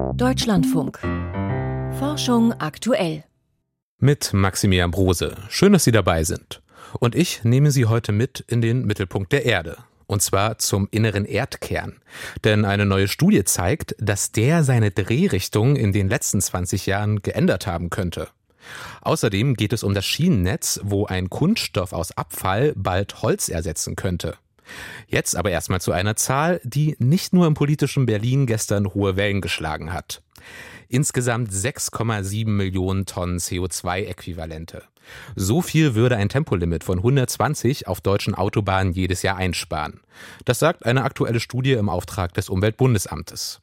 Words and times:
Deutschlandfunk. 0.00 0.98
Forschung 1.98 2.52
aktuell. 2.54 3.24
Mit 3.98 4.32
Maximilian 4.32 4.90
Brose. 4.90 5.36
Schön, 5.48 5.72
dass 5.72 5.84
Sie 5.84 5.92
dabei 5.92 6.24
sind. 6.24 6.62
Und 6.98 7.14
ich 7.14 7.44
nehme 7.44 7.70
Sie 7.70 7.86
heute 7.86 8.12
mit 8.12 8.40
in 8.48 8.60
den 8.60 8.84
Mittelpunkt 8.86 9.30
der 9.32 9.44
Erde. 9.44 9.76
Und 10.06 10.22
zwar 10.22 10.58
zum 10.58 10.88
inneren 10.90 11.24
Erdkern. 11.24 12.00
Denn 12.44 12.64
eine 12.64 12.86
neue 12.86 13.08
Studie 13.08 13.44
zeigt, 13.44 13.94
dass 13.98 14.32
der 14.32 14.64
seine 14.64 14.90
Drehrichtung 14.90 15.76
in 15.76 15.92
den 15.92 16.08
letzten 16.08 16.40
20 16.40 16.86
Jahren 16.86 17.22
geändert 17.22 17.66
haben 17.66 17.90
könnte. 17.90 18.28
Außerdem 19.02 19.54
geht 19.54 19.72
es 19.72 19.82
um 19.82 19.94
das 19.94 20.06
Schienennetz, 20.06 20.80
wo 20.82 21.06
ein 21.06 21.30
Kunststoff 21.30 21.92
aus 21.92 22.12
Abfall 22.12 22.72
bald 22.76 23.22
Holz 23.22 23.48
ersetzen 23.48 23.96
könnte. 23.96 24.36
Jetzt 25.06 25.36
aber 25.36 25.50
erstmal 25.50 25.80
zu 25.80 25.92
einer 25.92 26.16
Zahl, 26.16 26.60
die 26.64 26.96
nicht 26.98 27.32
nur 27.32 27.46
im 27.46 27.54
politischen 27.54 28.06
Berlin 28.06 28.46
gestern 28.46 28.94
hohe 28.94 29.16
Wellen 29.16 29.40
geschlagen 29.40 29.92
hat. 29.92 30.22
Insgesamt 30.88 31.50
6,7 31.52 32.48
Millionen 32.48 33.06
Tonnen 33.06 33.38
CO2-Äquivalente. 33.38 34.82
So 35.36 35.62
viel 35.62 35.94
würde 35.94 36.16
ein 36.16 36.28
Tempolimit 36.28 36.84
von 36.84 36.98
120 36.98 37.86
auf 37.86 38.00
deutschen 38.00 38.34
Autobahnen 38.34 38.92
jedes 38.92 39.22
Jahr 39.22 39.36
einsparen. 39.36 40.00
Das 40.44 40.58
sagt 40.58 40.84
eine 40.84 41.04
aktuelle 41.04 41.40
Studie 41.40 41.72
im 41.72 41.88
Auftrag 41.88 42.34
des 42.34 42.48
Umweltbundesamtes. 42.48 43.60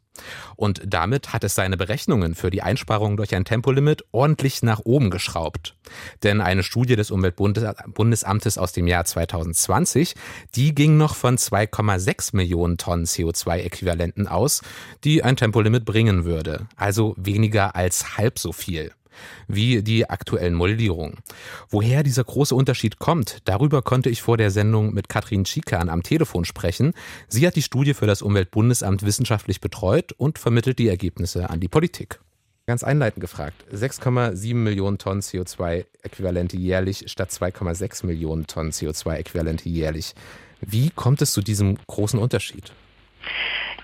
Und 0.55 0.81
damit 0.85 1.33
hat 1.33 1.43
es 1.43 1.55
seine 1.55 1.77
Berechnungen 1.77 2.35
für 2.35 2.49
die 2.49 2.61
Einsparung 2.61 3.17
durch 3.17 3.35
ein 3.35 3.45
Tempolimit 3.45 4.05
ordentlich 4.11 4.63
nach 4.63 4.79
oben 4.83 5.09
geschraubt. 5.09 5.75
Denn 6.23 6.41
eine 6.41 6.63
Studie 6.63 6.95
des 6.95 7.11
Umweltbundesamtes 7.11 8.57
aus 8.57 8.71
dem 8.71 8.87
Jahr 8.87 9.05
2020, 9.05 10.15
die 10.55 10.73
ging 10.73 10.97
noch 10.97 11.15
von 11.15 11.37
2,6 11.37 12.35
Millionen 12.35 12.77
Tonnen 12.77 13.05
CO2-Äquivalenten 13.05 14.27
aus, 14.27 14.61
die 15.03 15.23
ein 15.23 15.37
Tempolimit 15.37 15.85
bringen 15.85 16.25
würde. 16.25 16.67
Also 16.75 17.13
weniger 17.17 17.75
als 17.75 18.17
halb 18.17 18.39
so 18.39 18.51
viel 18.51 18.91
wie 19.47 19.81
die 19.83 20.09
aktuellen 20.09 20.53
Modellierungen. 20.53 21.17
Woher 21.69 22.03
dieser 22.03 22.23
große 22.23 22.55
Unterschied 22.55 22.99
kommt, 22.99 23.39
darüber 23.45 23.81
konnte 23.81 24.09
ich 24.09 24.21
vor 24.21 24.37
der 24.37 24.51
Sendung 24.51 24.93
mit 24.93 25.09
Katrin 25.09 25.45
Schikan 25.45 25.89
am 25.89 26.03
Telefon 26.03 26.45
sprechen. 26.45 26.93
Sie 27.27 27.45
hat 27.45 27.55
die 27.55 27.61
Studie 27.61 27.93
für 27.93 28.07
das 28.07 28.21
Umweltbundesamt 28.21 29.03
wissenschaftlich 29.03 29.61
betreut 29.61 30.11
und 30.13 30.39
vermittelt 30.39 30.79
die 30.79 30.89
Ergebnisse 30.89 31.49
an 31.49 31.59
die 31.59 31.67
Politik. 31.67 32.19
Ganz 32.65 32.83
einleitend 32.83 33.21
gefragt, 33.21 33.63
6,7 33.73 34.53
Millionen 34.53 34.97
Tonnen 34.97 35.21
CO2-Äquivalente 35.21 36.57
jährlich 36.57 37.05
statt 37.07 37.29
2,6 37.31 38.05
Millionen 38.05 38.45
Tonnen 38.45 38.71
CO2-Äquivalente 38.71 39.69
jährlich. 39.69 40.13
Wie 40.59 40.89
kommt 40.89 41.21
es 41.21 41.31
zu 41.31 41.41
diesem 41.41 41.77
großen 41.87 42.19
Unterschied? 42.19 42.73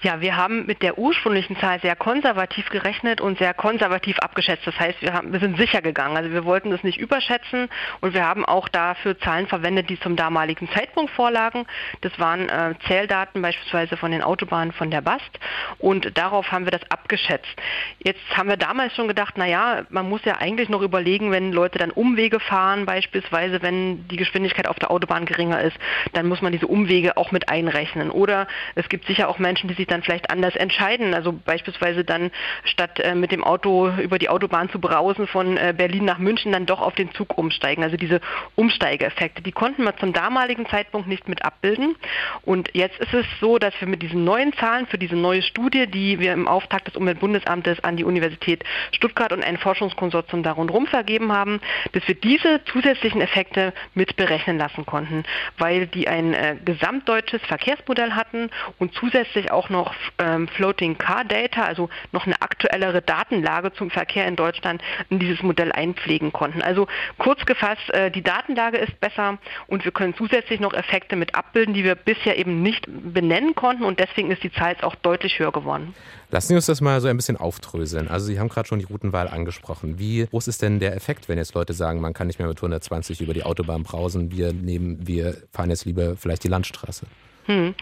Ja, 0.04 0.20
wir 0.20 0.36
haben 0.36 0.66
mit 0.66 0.82
der 0.82 0.98
ursprünglichen 0.98 1.56
Zahl 1.56 1.80
sehr 1.80 1.96
konservativ 1.96 2.70
gerechnet 2.70 3.22
und 3.22 3.38
sehr 3.38 3.54
konservativ 3.54 4.20
abgeschätzt. 4.20 4.68
Das 4.68 4.78
heißt, 4.78 5.02
wir, 5.02 5.14
haben, 5.14 5.32
wir 5.32 5.40
sind 5.40 5.56
sicher 5.56 5.82
gegangen. 5.82 6.18
Also 6.18 6.30
wir 6.30 6.44
wollten 6.44 6.72
das 6.72 6.84
nicht 6.84 7.00
überschätzen 7.00 7.70
und 8.02 8.14
wir 8.14 8.26
haben 8.26 8.44
auch 8.44 8.68
dafür 8.68 9.18
Zahlen 9.20 9.48
verwendet, 9.48 9.90
die 9.90 9.98
zum 9.98 10.18
damaligen 10.18 10.70
Zeitpunkt 10.72 11.09
vorlagen. 11.12 11.66
Das 12.02 12.20
waren 12.20 12.50
äh, 12.50 12.74
Zähldaten 12.86 13.42
beispielsweise 13.42 13.96
von 13.96 14.12
den 14.12 14.22
Autobahnen 14.22 14.74
von 14.74 14.92
der 14.92 15.00
BAST 15.00 15.40
und 15.80 16.18
darauf 16.18 16.52
haben 16.52 16.66
wir 16.66 16.72
das 16.72 16.84
abgeschätzt. 16.92 17.56
Jetzt 18.00 18.20
haben 18.36 18.50
wir 18.50 18.58
damals 18.58 18.94
schon 18.96 19.08
gedacht, 19.08 19.38
naja, 19.38 19.84
man 19.90 20.09
muss 20.09 20.26
ja 20.26 20.36
eigentlich 20.38 20.68
noch 20.68 20.81
überlegen, 20.81 21.31
wenn 21.31 21.54
Leute 21.54 21.80
dann 21.80 21.92
Umwege 21.92 22.42
fahren, 22.42 22.86
beispielsweise 22.86 23.62
wenn 23.62 24.06
die 24.09 24.18
Geschwindigkeit 24.18 24.68
auf 24.68 24.80
der 24.80 24.92
Autobahn 24.92 25.26
geringer 25.26 25.62
ist, 25.62 25.78
dann 26.12 26.28
muss 26.28 26.42
man 26.42 26.52
diese 26.52 26.68
Umwege 26.68 27.16
auch 27.16 27.31
mit 27.31 27.48
einrechnen. 27.48 28.12
Oder 28.12 28.48
es 28.76 28.90
gibt 28.90 29.06
sicher 29.08 29.30
auch 29.30 29.40
Menschen, 29.40 29.70
die 29.70 29.76
sich 29.76 29.88
dann 29.94 30.04
vielleicht 30.04 30.30
anders 30.30 30.56
entscheiden. 30.56 31.14
Also 31.14 31.32
beispielsweise 31.32 32.04
dann 32.04 32.32
statt 32.64 33.00
äh, 33.00 33.16
mit 33.16 33.32
dem 33.32 33.44
Auto 33.44 33.90
über 34.02 34.20
die 34.20 34.30
Autobahn 34.30 34.70
zu 34.70 34.80
brausen 34.80 35.28
von 35.28 35.58
äh, 35.58 35.74
Berlin 35.76 36.06
nach 36.06 36.18
München 36.18 36.52
dann 36.52 36.66
doch 36.66 36.82
auf 36.82 36.96
den 36.96 37.14
Zug 37.14 37.38
umsteigen. 37.38 37.84
Also 37.84 37.98
diese 37.98 38.20
Umsteigeeffekte, 38.56 39.42
die 39.42 39.52
konnten 39.52 39.84
wir 39.84 39.96
zum 39.98 40.14
damaligen 40.14 40.66
Zeitpunkt 40.66 41.08
nicht 41.08 41.28
mit 41.30 41.46
abbilden. 41.46 41.96
Und 42.42 42.70
jetzt 42.74 43.00
ist 43.00 43.14
es 43.14 43.26
so, 43.40 43.58
dass 43.58 43.74
wir 43.80 43.88
mit 43.88 44.02
diesen 44.02 44.24
neuen 44.24 44.53
Zahlen 44.53 44.88
für 44.88 44.98
diese 44.98 45.16
neue 45.16 45.42
Studie, 45.42 45.88
die 45.88 46.20
wir 46.20 46.34
im 46.34 46.48
Auftrag 46.48 46.86
des 46.86 46.96
Umweltbundesamtes 46.96 47.84
an 47.84 47.98
die 47.98 48.03
Universität 48.03 48.64
Stuttgart 48.92 49.32
und 49.32 49.44
ein 49.44 49.58
Forschungskonsortium 49.58 50.44
da 50.44 50.52
rundherum 50.53 50.88
vergeben 50.88 51.32
haben, 51.32 51.62
dass 51.92 52.08
wir 52.08 52.16
diese 52.16 52.64
zusätzlichen 52.66 53.22
Effekte 53.22 53.74
mit 53.94 54.16
berechnen 54.16 54.58
lassen 54.58 54.86
konnten, 54.86 55.24
weil 55.58 55.88
die 55.88 56.08
ein 56.08 56.34
äh, 56.34 56.56
gesamtdeutsches 56.64 57.42
Verkehrsmodell 57.44 58.14
hatten 58.14 58.50
und 58.80 58.94
zusätzlich 58.94 59.52
auch 59.52 59.70
noch 59.70 59.83
noch 59.84 59.94
ähm, 60.20 60.48
Floating 60.48 60.98
Car 60.98 61.26
Data, 61.26 61.64
also 61.64 61.90
noch 62.12 62.26
eine 62.26 62.42
aktuellere 62.42 63.02
Datenlage 63.02 63.74
zum 63.74 63.90
Verkehr 63.90 64.28
in 64.28 64.36
Deutschland 64.36 64.82
in 65.10 65.20
dieses 65.20 65.42
Modell 65.44 65.72
einpflegen 65.72 66.32
konnten. 66.32 66.62
Also 66.62 66.88
kurz 67.18 67.46
gefasst, 67.46 67.90
äh, 67.94 68.10
die 68.12 68.24
Datenlage 68.24 68.78
ist 68.78 69.00
besser 69.00 69.38
und 69.68 69.84
wir 69.84 69.92
können 69.92 70.14
zusätzlich 70.16 70.60
noch 70.60 70.74
Effekte 70.74 71.16
mit 71.16 71.36
abbilden, 71.36 71.74
die 71.74 71.84
wir 71.84 71.96
bisher 71.96 72.38
eben 72.38 72.62
nicht 72.62 72.88
benennen 72.88 73.56
konnten 73.56 73.84
und 73.84 74.00
deswegen 74.00 74.32
ist 74.32 74.44
die 74.44 74.52
Zahl 74.52 74.72
jetzt 74.72 74.84
auch 74.84 74.96
deutlich 74.96 75.40
höher 75.40 75.52
geworden. 75.52 75.94
Lassen 76.32 76.48
Sie 76.48 76.56
uns 76.56 76.66
das 76.66 76.82
mal 76.82 77.00
so 77.00 77.08
ein 77.08 77.18
bisschen 77.18 77.38
aufdröseln. 77.38 78.08
Also 78.08 78.26
Sie 78.26 78.40
haben 78.40 78.50
gerade 78.50 78.68
schon 78.68 78.80
die 78.80 78.86
Routenwahl 78.86 79.28
angesprochen. 79.28 80.00
Wie 80.00 80.26
groß 80.26 80.48
ist 80.48 80.62
denn 80.62 80.80
der 80.80 80.96
Effekt, 80.96 81.30
wenn 81.30 81.38
jetzt 81.38 81.54
Leute 81.54 81.74
sagen, 81.74 82.02
man 82.02 82.14
kann 82.14 82.28
nicht 82.28 82.40
mehr 82.40 82.48
mit 82.48 82.58
120 82.58 83.22
über 83.22 83.34
die 83.34 83.44
Autobahn 83.44 83.84
brausen, 83.84 84.32
wir 84.32 84.54
nehmen, 84.54 85.06
wir 85.06 85.38
fahren 85.52 85.70
jetzt 85.70 85.86
lieber 85.86 86.16
vielleicht 86.16 86.44
die 86.44 86.48
Landstraße? 86.48 87.06
Hm. 87.46 87.76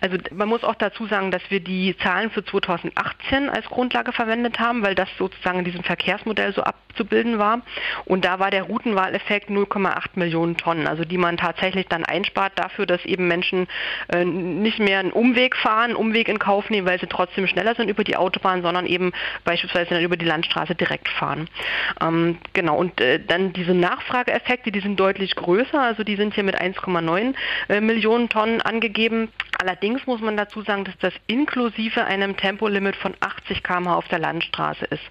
Also 0.00 0.16
man 0.32 0.48
muss 0.48 0.62
auch 0.62 0.76
dazu 0.76 1.06
sagen, 1.06 1.30
dass 1.30 1.42
wir 1.48 1.60
die 1.60 1.96
Zahlen 1.98 2.30
für 2.30 2.44
2018 2.44 3.50
als 3.50 3.66
Grundlage 3.66 4.12
verwendet 4.12 4.60
haben, 4.60 4.82
weil 4.82 4.94
das 4.94 5.08
sozusagen 5.18 5.60
in 5.60 5.64
diesem 5.64 5.82
Verkehrsmodell 5.82 6.52
so 6.52 6.62
abzubilden 6.62 7.38
war. 7.38 7.62
Und 8.04 8.24
da 8.24 8.38
war 8.38 8.50
der 8.50 8.64
Routenwahleffekt 8.64 9.50
0,8 9.50 10.10
Millionen 10.14 10.56
Tonnen, 10.56 10.86
also 10.86 11.04
die 11.04 11.18
man 11.18 11.36
tatsächlich 11.36 11.88
dann 11.88 12.04
einspart 12.04 12.52
dafür, 12.56 12.86
dass 12.86 13.04
eben 13.04 13.26
Menschen 13.26 13.66
äh, 14.12 14.24
nicht 14.24 14.78
mehr 14.78 15.00
einen 15.00 15.12
Umweg 15.12 15.56
fahren, 15.56 15.90
einen 15.90 15.96
Umweg 15.96 16.28
in 16.28 16.38
Kauf 16.38 16.70
nehmen, 16.70 16.86
weil 16.86 17.00
sie 17.00 17.06
trotzdem 17.06 17.46
schneller 17.48 17.74
sind 17.74 17.88
über 17.88 18.04
die 18.04 18.16
Autobahn, 18.16 18.62
sondern 18.62 18.86
eben 18.86 19.12
beispielsweise 19.44 19.94
dann 19.94 20.02
über 20.02 20.16
die 20.16 20.26
Landstraße 20.26 20.76
direkt 20.76 21.08
fahren. 21.08 21.48
Ähm, 22.00 22.38
genau, 22.52 22.76
und 22.76 23.00
äh, 23.00 23.18
dann 23.18 23.52
diese 23.52 23.74
Nachfrageeffekte, 23.74 24.70
die 24.70 24.80
sind 24.80 24.98
deutlich 24.98 25.34
größer, 25.34 25.80
also 25.80 26.04
die 26.04 26.16
sind 26.16 26.34
hier 26.34 26.44
mit 26.44 26.60
1,9 26.60 27.34
äh, 27.68 27.80
Millionen 27.80 28.28
Tonnen 28.28 28.60
angegeben 28.60 29.07
geben. 29.08 29.28
Allerdings 29.60 30.06
muss 30.06 30.20
man 30.20 30.36
dazu 30.36 30.62
sagen, 30.62 30.84
dass 30.84 30.96
das 30.98 31.12
inklusive 31.26 32.04
einem 32.04 32.36
Tempolimit 32.36 32.94
von 32.94 33.14
80 33.18 33.64
km/h 33.64 33.96
auf 33.96 34.06
der 34.06 34.20
Landstraße 34.20 34.84
ist. 34.84 35.02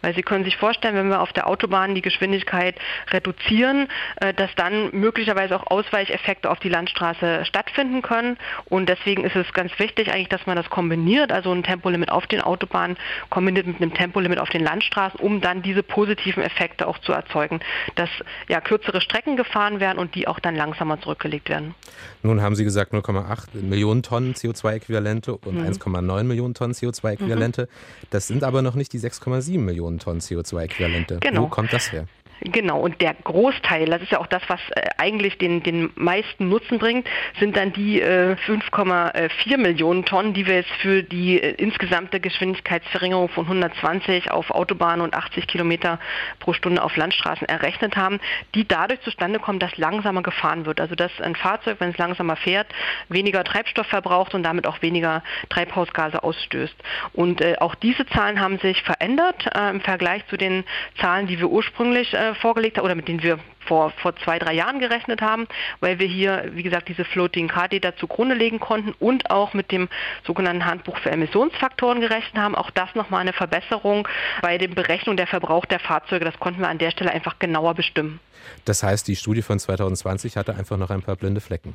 Weil 0.00 0.14
Sie 0.14 0.22
können 0.22 0.44
sich 0.44 0.56
vorstellen, 0.56 0.94
wenn 0.94 1.08
wir 1.08 1.20
auf 1.20 1.32
der 1.32 1.48
Autobahn 1.48 1.96
die 1.96 2.02
Geschwindigkeit 2.02 2.76
reduzieren, 3.10 3.88
äh, 4.20 4.32
dass 4.32 4.54
dann 4.54 4.90
möglicherweise 4.92 5.56
auch 5.56 5.66
Ausweicheffekte 5.66 6.48
auf 6.50 6.60
die 6.60 6.68
Landstraße 6.68 7.44
stattfinden 7.46 8.02
können. 8.02 8.36
Und 8.66 8.88
deswegen 8.88 9.24
ist 9.24 9.34
es 9.34 9.52
ganz 9.52 9.76
wichtig 9.78 10.12
eigentlich, 10.12 10.28
dass 10.28 10.46
man 10.46 10.54
das 10.54 10.70
kombiniert, 10.70 11.32
also 11.32 11.50
ein 11.52 11.64
Tempolimit 11.64 12.12
auf 12.12 12.28
den 12.28 12.40
Autobahnen 12.40 12.96
kombiniert 13.28 13.66
mit 13.66 13.82
einem 13.82 13.92
Tempolimit 13.92 14.38
auf 14.38 14.50
den 14.50 14.62
Landstraßen, 14.62 15.18
um 15.18 15.40
dann 15.40 15.62
diese 15.62 15.82
positiven 15.82 16.44
Effekte 16.44 16.86
auch 16.86 16.98
zu 16.98 17.12
erzeugen, 17.12 17.58
dass 17.96 18.10
ja 18.48 18.60
kürzere 18.60 19.00
Strecken 19.00 19.36
gefahren 19.36 19.80
werden 19.80 19.98
und 19.98 20.14
die 20.14 20.28
auch 20.28 20.38
dann 20.38 20.54
langsamer 20.54 21.00
zurückgelegt 21.00 21.48
werden. 21.48 21.74
Nun 22.22 22.40
haben 22.40 22.54
Sie 22.54 22.64
gesagt 22.64 22.92
0,8 22.92 23.45
Millionen 23.54 24.02
Tonnen 24.02 24.34
CO2-Äquivalente 24.34 25.32
und 25.32 25.56
mhm. 25.56 25.66
1,9 25.66 26.24
Millionen 26.24 26.54
Tonnen 26.54 26.74
CO2-Äquivalente. 26.74 27.62
Mhm. 27.62 28.06
Das 28.10 28.26
sind 28.26 28.44
aber 28.44 28.62
noch 28.62 28.74
nicht 28.74 28.92
die 28.92 29.00
6,7 29.00 29.58
Millionen 29.58 29.98
Tonnen 29.98 30.20
CO2-Äquivalente. 30.20 31.18
Genau. 31.20 31.42
Wo 31.42 31.46
kommt 31.48 31.72
das 31.72 31.92
her? 31.92 32.06
Genau, 32.40 32.80
und 32.80 33.00
der 33.00 33.14
Großteil, 33.14 33.86
das 33.86 34.02
ist 34.02 34.12
ja 34.12 34.20
auch 34.20 34.26
das, 34.26 34.42
was 34.48 34.60
äh, 34.70 34.88
eigentlich 34.98 35.38
den, 35.38 35.62
den 35.62 35.90
meisten 35.94 36.48
Nutzen 36.48 36.78
bringt, 36.78 37.08
sind 37.40 37.56
dann 37.56 37.72
die 37.72 38.00
äh, 38.00 38.36
5,4 38.46 39.56
Millionen 39.56 40.04
Tonnen, 40.04 40.34
die 40.34 40.46
wir 40.46 40.56
jetzt 40.56 40.72
für 40.82 41.02
die 41.02 41.40
äh, 41.40 41.52
insgesamte 41.52 42.20
Geschwindigkeitsverringerung 42.20 43.30
von 43.30 43.44
120 43.44 44.30
auf 44.30 44.50
Autobahnen 44.50 45.00
und 45.00 45.14
80 45.14 45.46
Kilometer 45.46 45.98
pro 46.38 46.52
Stunde 46.52 46.82
auf 46.82 46.96
Landstraßen 46.96 47.48
errechnet 47.48 47.96
haben, 47.96 48.20
die 48.54 48.68
dadurch 48.68 49.00
zustande 49.00 49.38
kommen, 49.38 49.58
dass 49.58 49.76
langsamer 49.78 50.22
gefahren 50.22 50.66
wird. 50.66 50.80
Also 50.80 50.94
dass 50.94 51.12
ein 51.20 51.36
Fahrzeug, 51.36 51.76
wenn 51.80 51.90
es 51.90 51.98
langsamer 51.98 52.36
fährt, 52.36 52.66
weniger 53.08 53.44
Treibstoff 53.44 53.86
verbraucht 53.86 54.34
und 54.34 54.42
damit 54.42 54.66
auch 54.66 54.82
weniger 54.82 55.22
Treibhausgase 55.48 56.22
ausstößt. 56.22 56.76
Und 57.14 57.40
äh, 57.40 57.56
auch 57.60 57.74
diese 57.74 58.06
Zahlen 58.06 58.40
haben 58.40 58.58
sich 58.58 58.82
verändert 58.82 59.46
äh, 59.54 59.70
im 59.70 59.80
Vergleich 59.80 60.26
zu 60.28 60.36
den 60.36 60.64
Zahlen, 61.00 61.26
die 61.26 61.38
wir 61.38 61.48
ursprünglich 61.48 62.12
äh, 62.12 62.25
vorgelegt 62.34 62.78
haben 62.78 62.84
oder 62.84 62.94
mit 62.94 63.08
denen 63.08 63.22
wir 63.22 63.38
vor, 63.66 63.90
vor 63.90 64.16
zwei, 64.16 64.38
drei 64.38 64.54
Jahren 64.54 64.78
gerechnet 64.78 65.20
haben, 65.20 65.46
weil 65.80 65.98
wir 65.98 66.06
hier, 66.06 66.50
wie 66.52 66.62
gesagt, 66.62 66.88
diese 66.88 67.04
Floating 67.04 67.48
Data 67.48 67.96
zugrunde 67.96 68.34
legen 68.34 68.60
konnten 68.60 68.94
und 68.98 69.30
auch 69.30 69.54
mit 69.54 69.72
dem 69.72 69.88
sogenannten 70.26 70.64
Handbuch 70.64 70.98
für 70.98 71.10
Emissionsfaktoren 71.10 72.00
gerechnet 72.00 72.42
haben. 72.42 72.54
Auch 72.54 72.70
das 72.70 72.94
nochmal 72.94 73.20
eine 73.20 73.32
Verbesserung 73.32 74.08
bei 74.42 74.58
der 74.58 74.68
Berechnung 74.68 75.16
der 75.16 75.26
Verbrauch 75.26 75.64
der 75.66 75.80
Fahrzeuge. 75.80 76.24
Das 76.24 76.38
konnten 76.38 76.60
wir 76.60 76.68
an 76.68 76.78
der 76.78 76.90
Stelle 76.90 77.10
einfach 77.10 77.38
genauer 77.38 77.74
bestimmen. 77.74 78.20
Das 78.64 78.82
heißt, 78.82 79.08
die 79.08 79.16
Studie 79.16 79.42
von 79.42 79.58
2020 79.58 80.36
hatte 80.36 80.54
einfach 80.54 80.76
noch 80.76 80.90
ein 80.90 81.02
paar 81.02 81.16
blinde 81.16 81.40
Flecken. 81.40 81.74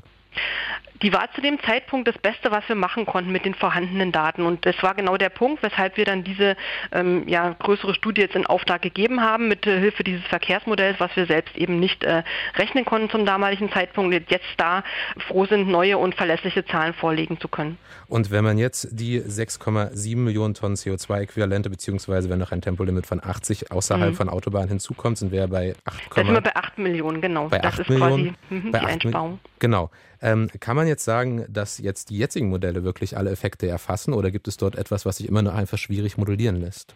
Die 1.01 1.11
war 1.11 1.31
zu 1.33 1.41
dem 1.41 1.59
Zeitpunkt 1.63 2.07
das 2.07 2.17
Beste, 2.19 2.51
was 2.51 2.67
wir 2.69 2.75
machen 2.75 3.07
konnten 3.07 3.31
mit 3.31 3.43
den 3.43 3.55
vorhandenen 3.55 4.11
Daten. 4.11 4.43
Und 4.43 4.65
das 4.67 4.75
war 4.83 4.93
genau 4.93 5.17
der 5.17 5.29
Punkt, 5.29 5.63
weshalb 5.63 5.97
wir 5.97 6.05
dann 6.05 6.23
diese 6.23 6.55
ähm, 6.91 7.27
ja, 7.27 7.55
größere 7.57 7.95
Studie 7.95 8.21
jetzt 8.21 8.35
in 8.35 8.45
Auftrag 8.45 8.83
gegeben 8.83 9.19
haben, 9.19 9.47
mit 9.47 9.65
äh, 9.65 9.79
Hilfe 9.79 10.03
dieses 10.03 10.23
Verkehrsmodells, 10.27 10.99
was 10.99 11.15
wir 11.15 11.25
selbst 11.25 11.57
eben 11.57 11.79
nicht 11.81 12.05
äh, 12.05 12.23
rechnen 12.55 12.85
konnten 12.85 13.09
zum 13.09 13.25
damaligen 13.25 13.69
Zeitpunkt, 13.71 14.31
jetzt 14.31 14.45
da 14.55 14.85
froh 15.27 15.45
sind, 15.45 15.67
neue 15.67 15.97
und 15.97 16.15
verlässliche 16.15 16.65
Zahlen 16.65 16.93
vorlegen 16.93 17.39
zu 17.41 17.49
können. 17.49 17.77
Und 18.07 18.31
wenn 18.31 18.45
man 18.45 18.57
jetzt 18.57 18.87
die 18.91 19.19
6,7 19.19 20.17
Millionen 20.17 20.53
Tonnen 20.53 20.75
CO2-Äquivalente, 20.75 21.69
beziehungsweise 21.69 22.29
wenn 22.29 22.39
noch 22.39 22.51
ein 22.51 22.61
Tempolimit 22.61 23.05
von 23.05 23.21
80 23.23 23.71
außerhalb 23.71 24.11
mhm. 24.11 24.15
von 24.15 24.29
Autobahnen 24.29 24.69
hinzukommt, 24.69 25.17
sind 25.17 25.31
wir 25.31 25.47
bei 25.47 25.75
8, 25.85 26.01
da 26.15 26.23
sind 26.23 26.33
wir 26.33 26.41
bei 26.41 26.55
8 26.55 26.77
Millionen, 26.77 27.21
genau. 27.21 27.49
Bei 27.49 27.59
das 27.59 27.73
8 27.73 27.79
ist 27.81 27.89
Millionen, 27.89 28.35
quasi 28.47 28.67
mh, 28.67 28.79
die 28.79 28.85
Einsparung. 28.85 29.39
Genau. 29.59 29.89
Ähm, 30.21 30.49
kann 30.59 30.75
man 30.75 30.87
jetzt 30.87 31.03
sagen, 31.03 31.45
dass 31.49 31.79
jetzt 31.79 32.09
die 32.09 32.17
jetzigen 32.17 32.49
Modelle 32.49 32.83
wirklich 32.83 33.17
alle 33.17 33.31
Effekte 33.31 33.67
erfassen 33.67 34.13
oder 34.13 34.29
gibt 34.29 34.47
es 34.47 34.57
dort 34.57 34.75
etwas, 34.75 35.05
was 35.05 35.17
sich 35.17 35.27
immer 35.27 35.41
noch 35.41 35.55
einfach 35.55 35.77
schwierig 35.77 36.17
modellieren 36.17 36.61
lässt? 36.61 36.93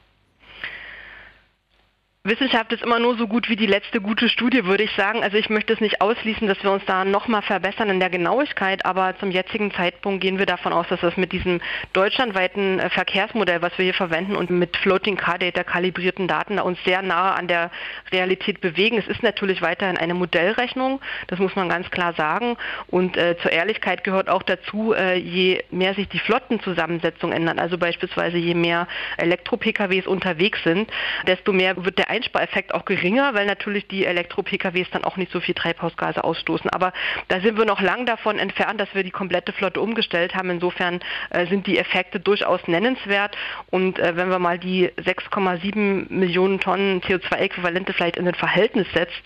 Wissenschaft 2.25 2.73
ist 2.73 2.81
immer 2.81 2.97
nur 2.97 3.15
so 3.17 3.27
gut 3.27 3.49
wie 3.49 3.55
die 3.55 3.67
letzte 3.67 4.01
gute 4.01 4.29
Studie, 4.29 4.65
würde 4.65 4.81
ich 4.81 4.91
sagen. 4.95 5.21
Also 5.21 5.37
ich 5.37 5.51
möchte 5.51 5.73
es 5.73 5.79
nicht 5.79 6.01
ausschließen, 6.01 6.47
dass 6.47 6.63
wir 6.63 6.71
uns 6.71 6.83
da 6.87 7.05
nochmal 7.05 7.43
verbessern 7.43 7.91
in 7.91 7.99
der 7.99 8.09
Genauigkeit, 8.09 8.83
aber 8.83 9.15
zum 9.19 9.29
jetzigen 9.29 9.71
Zeitpunkt 9.71 10.21
gehen 10.21 10.39
wir 10.39 10.47
davon 10.47 10.73
aus, 10.73 10.87
dass 10.87 11.01
das 11.01 11.17
mit 11.17 11.31
diesem 11.33 11.61
deutschlandweiten 11.93 12.79
äh, 12.79 12.89
Verkehrsmodell, 12.89 13.61
was 13.61 13.77
wir 13.77 13.85
hier 13.85 13.93
verwenden 13.93 14.35
und 14.35 14.49
mit 14.49 14.75
Floating 14.77 15.17
Car 15.17 15.37
Data 15.37 15.63
kalibrierten 15.63 16.27
Daten 16.27 16.57
uns 16.57 16.83
sehr 16.83 17.03
nahe 17.03 17.35
an 17.35 17.47
der 17.47 17.69
Realität 18.11 18.59
bewegen. 18.59 18.97
Es 18.97 19.07
ist 19.07 19.21
natürlich 19.21 19.61
weiterhin 19.61 19.97
eine 19.97 20.15
Modellrechnung, 20.15 21.01
das 21.27 21.37
muss 21.37 21.55
man 21.55 21.69
ganz 21.69 21.91
klar 21.91 22.13
sagen. 22.13 22.57
Und 22.87 23.17
äh, 23.17 23.37
zur 23.43 23.51
Ehrlichkeit 23.51 24.03
gehört 24.03 24.29
auch 24.29 24.41
dazu, 24.41 24.93
äh, 24.93 25.15
je 25.15 25.63
mehr 25.69 25.93
sich 25.93 26.09
die 26.09 26.17
Flottenzusammensetzung 26.17 27.31
ändert, 27.31 27.59
also 27.59 27.77
beispielsweise 27.77 28.37
je 28.37 28.55
mehr 28.55 28.87
Elektro-PKWs 29.17 30.07
unterwegs 30.07 30.63
sind, 30.63 30.89
desto 31.27 31.53
mehr 31.53 31.85
wird 31.85 31.99
der 31.99 32.14
Einspareffekt 32.15 32.73
auch 32.73 32.85
geringer, 32.85 33.33
weil 33.33 33.45
natürlich 33.45 33.87
die 33.87 34.05
Elektro-PKWs 34.05 34.89
dann 34.91 35.03
auch 35.03 35.17
nicht 35.17 35.31
so 35.31 35.39
viel 35.39 35.53
Treibhausgase 35.53 36.23
ausstoßen. 36.23 36.69
Aber 36.69 36.93
da 37.27 37.41
sind 37.41 37.57
wir 37.57 37.65
noch 37.65 37.81
lang 37.81 38.05
davon 38.05 38.39
entfernt, 38.39 38.79
dass 38.79 38.93
wir 38.93 39.03
die 39.03 39.11
komplette 39.11 39.51
Flotte 39.51 39.81
umgestellt 39.81 40.35
haben. 40.35 40.49
Insofern 40.49 41.01
äh, 41.29 41.45
sind 41.47 41.67
die 41.67 41.77
Effekte 41.77 42.19
durchaus 42.19 42.67
nennenswert. 42.67 43.35
Und 43.69 43.99
äh, 43.99 44.15
wenn 44.15 44.29
wir 44.29 44.39
mal 44.39 44.57
die 44.57 44.89
6,7 44.89 46.13
Millionen 46.13 46.59
Tonnen 46.59 47.01
CO2-Äquivalente 47.01 47.93
vielleicht 47.93 48.17
in 48.17 48.27
ein 48.27 48.35
Verhältnis 48.35 48.87
setzt, 48.93 49.21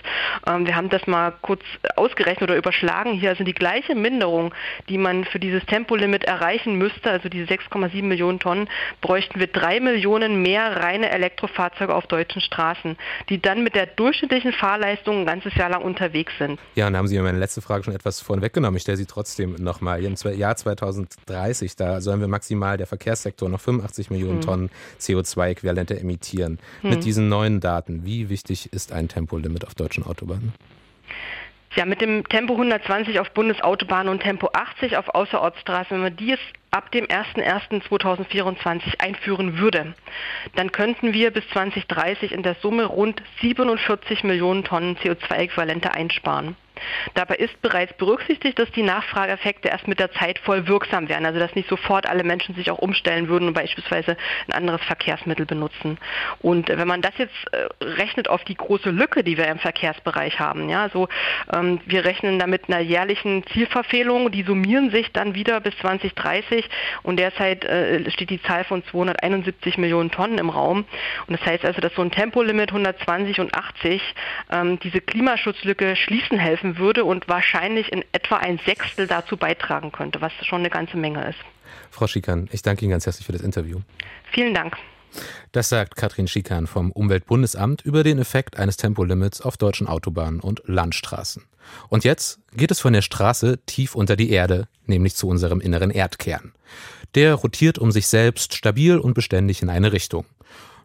ähm, 0.47 0.65
wir 0.65 0.75
haben 0.75 0.89
das 0.89 1.05
mal 1.07 1.33
kurz 1.41 1.61
ausgerechnet 1.95 2.49
oder 2.49 2.57
überschlagen. 2.57 3.13
Hier 3.13 3.35
sind 3.35 3.45
die 3.45 3.53
gleiche 3.53 3.95
Minderung, 3.95 4.53
die 4.89 4.97
man 4.97 5.25
für 5.25 5.39
dieses 5.39 5.65
Tempolimit 5.65 6.23
erreichen 6.23 6.75
müsste, 6.75 7.11
also 7.11 7.29
diese 7.29 7.45
6,7 7.45 8.03
Millionen 8.03 8.39
Tonnen, 8.39 8.69
bräuchten 9.01 9.39
wir 9.39 9.47
drei 9.47 9.79
Millionen 9.79 10.41
mehr 10.41 10.77
reine 10.77 11.09
Elektrofahrzeuge 11.09 11.93
auf 11.93 12.07
deutschen 12.07 12.41
Straßen. 12.41 12.78
Straßen, 12.79 12.97
die 13.29 13.41
dann 13.41 13.63
mit 13.63 13.75
der 13.75 13.85
durchschnittlichen 13.85 14.53
Fahrleistung 14.53 15.21
ein 15.21 15.25
ganzes 15.25 15.55
Jahr 15.55 15.69
lang 15.69 15.83
unterwegs 15.83 16.33
sind. 16.37 16.59
Ja, 16.75 16.87
und 16.87 16.95
haben 16.95 17.07
Sie 17.07 17.15
mir 17.15 17.23
meine 17.23 17.39
letzte 17.39 17.61
Frage 17.61 17.83
schon 17.83 17.93
etwas 17.93 18.21
vorhin 18.21 18.41
weggenommen. 18.41 18.77
Ich 18.77 18.83
stelle 18.83 18.97
sie 18.97 19.05
trotzdem 19.05 19.55
nochmal. 19.55 20.03
Im 20.03 20.15
Jahr 20.15 20.55
2030, 20.55 21.75
da 21.75 22.01
sollen 22.01 22.19
wir 22.19 22.27
maximal 22.27 22.77
der 22.77 22.87
Verkehrssektor 22.87 23.49
noch 23.49 23.59
85 23.59 24.09
Millionen 24.09 24.37
hm. 24.37 24.41
Tonnen 24.41 24.69
CO2-Äquivalente 24.99 25.99
emittieren. 25.99 26.59
Hm. 26.81 26.89
Mit 26.91 27.05
diesen 27.05 27.29
neuen 27.29 27.59
Daten, 27.59 28.05
wie 28.05 28.29
wichtig 28.29 28.71
ist 28.73 28.91
ein 28.91 29.07
Tempolimit 29.07 29.65
auf 29.65 29.75
deutschen 29.75 30.05
Autobahnen? 30.05 30.53
Ja, 31.75 31.85
mit 31.85 32.01
dem 32.01 32.27
Tempo 32.27 32.53
120 32.53 33.19
auf 33.19 33.29
Bundesautobahnen 33.31 34.11
und 34.11 34.23
Tempo 34.23 34.49
80 34.51 34.97
auf 34.97 35.09
Außerortsstraßen, 35.09 35.91
wenn 35.91 36.01
man 36.01 36.15
dies 36.15 36.39
ab 36.71 36.91
dem 36.91 37.05
01.01.2024 37.05 38.99
einführen 38.99 39.59
würde, 39.59 39.93
dann 40.55 40.71
könnten 40.71 41.13
wir 41.13 41.31
bis 41.31 41.47
2030 41.49 42.31
in 42.31 42.41
der 42.41 42.55
Summe 42.55 42.85
rund 42.85 43.21
47 43.41 44.23
Millionen 44.23 44.63
Tonnen 44.63 44.97
CO2-Äquivalente 44.97 45.91
einsparen. 45.91 46.55
Dabei 47.13 47.35
ist 47.35 47.61
bereits 47.61 47.93
berücksichtigt, 47.93 48.59
dass 48.59 48.71
die 48.71 48.83
Nachfrageeffekte 48.83 49.69
erst 49.69 49.87
mit 49.87 49.99
der 49.99 50.11
Zeit 50.11 50.39
voll 50.39 50.67
wirksam 50.67 51.09
werden, 51.09 51.25
also 51.25 51.39
dass 51.39 51.55
nicht 51.55 51.69
sofort 51.69 52.07
alle 52.07 52.23
Menschen 52.23 52.55
sich 52.55 52.71
auch 52.71 52.79
umstellen 52.79 53.27
würden 53.27 53.47
und 53.47 53.53
beispielsweise 53.53 54.17
ein 54.47 54.53
anderes 54.53 54.81
Verkehrsmittel 54.81 55.45
benutzen. 55.45 55.97
Und 56.39 56.69
wenn 56.69 56.87
man 56.87 57.01
das 57.01 57.17
jetzt 57.17 57.35
äh, 57.51 57.67
rechnet 57.83 58.29
auf 58.29 58.43
die 58.43 58.55
große 58.55 58.89
Lücke, 58.89 59.23
die 59.23 59.37
wir 59.37 59.47
im 59.47 59.59
Verkehrsbereich 59.59 60.39
haben, 60.39 60.69
ja, 60.69 60.89
so 60.89 61.07
ähm, 61.53 61.79
wir 61.85 62.05
rechnen 62.05 62.39
damit 62.39 62.69
einer 62.69 62.79
jährlichen 62.79 63.45
Zielverfehlung, 63.47 64.31
die 64.31 64.43
summieren 64.43 64.91
sich 64.91 65.11
dann 65.11 65.35
wieder 65.35 65.59
bis 65.59 65.77
2030 65.77 66.69
und 67.03 67.19
derzeit 67.19 67.65
äh, 67.65 68.09
steht 68.11 68.29
die 68.29 68.41
Zahl 68.41 68.63
von 68.63 68.83
271 68.85 69.77
Millionen 69.77 70.11
Tonnen 70.11 70.37
im 70.37 70.49
Raum. 70.49 70.85
Und 71.27 71.39
das 71.39 71.45
heißt 71.45 71.65
also, 71.65 71.81
dass 71.81 71.93
so 71.95 72.01
ein 72.01 72.11
Tempolimit 72.11 72.69
120 72.69 73.39
und 73.39 73.53
80 73.53 74.01
ähm, 74.51 74.79
diese 74.79 75.01
Klimaschutzlücke 75.01 75.95
schließen 75.95 76.37
helfen 76.37 76.68
helfen 76.69 76.77
würde 76.77 77.05
und 77.05 77.27
wahrscheinlich 77.27 77.91
in 77.91 78.03
etwa 78.11 78.37
ein 78.37 78.59
Sechstel 78.65 79.07
dazu 79.07 79.37
beitragen 79.37 79.91
könnte, 79.91 80.21
was 80.21 80.31
schon 80.43 80.59
eine 80.59 80.69
ganze 80.69 80.97
Menge 80.97 81.27
ist. 81.29 81.39
Frau 81.91 82.07
Schikan, 82.07 82.49
ich 82.51 82.61
danke 82.61 82.85
Ihnen 82.85 82.91
ganz 82.91 83.05
herzlich 83.05 83.25
für 83.25 83.31
das 83.31 83.41
Interview. 83.41 83.79
Vielen 84.31 84.53
Dank. 84.53 84.75
Das 85.51 85.69
sagt 85.69 85.95
Katrin 85.95 86.27
Schikan 86.27 86.67
vom 86.67 86.91
Umweltbundesamt 86.91 87.81
über 87.81 88.03
den 88.03 88.19
Effekt 88.19 88.57
eines 88.57 88.77
Tempolimits 88.77 89.41
auf 89.41 89.57
deutschen 89.57 89.87
Autobahnen 89.87 90.39
und 90.39 90.61
Landstraßen. 90.65 91.43
Und 91.87 92.03
jetzt 92.03 92.39
geht 92.53 92.71
es 92.71 92.79
von 92.79 92.93
der 92.93 93.01
Straße 93.01 93.59
tief 93.65 93.95
unter 93.95 94.15
die 94.15 94.29
Erde, 94.29 94.67
nämlich 94.85 95.15
zu 95.15 95.27
unserem 95.27 95.61
inneren 95.61 95.89
Erdkern. 95.89 96.53
Der 97.15 97.33
rotiert 97.33 97.79
um 97.79 97.91
sich 97.91 98.07
selbst 98.07 98.53
stabil 98.53 98.99
und 98.99 99.15
beständig 99.15 99.63
in 99.63 99.69
eine 99.69 99.91
Richtung. 99.93 100.25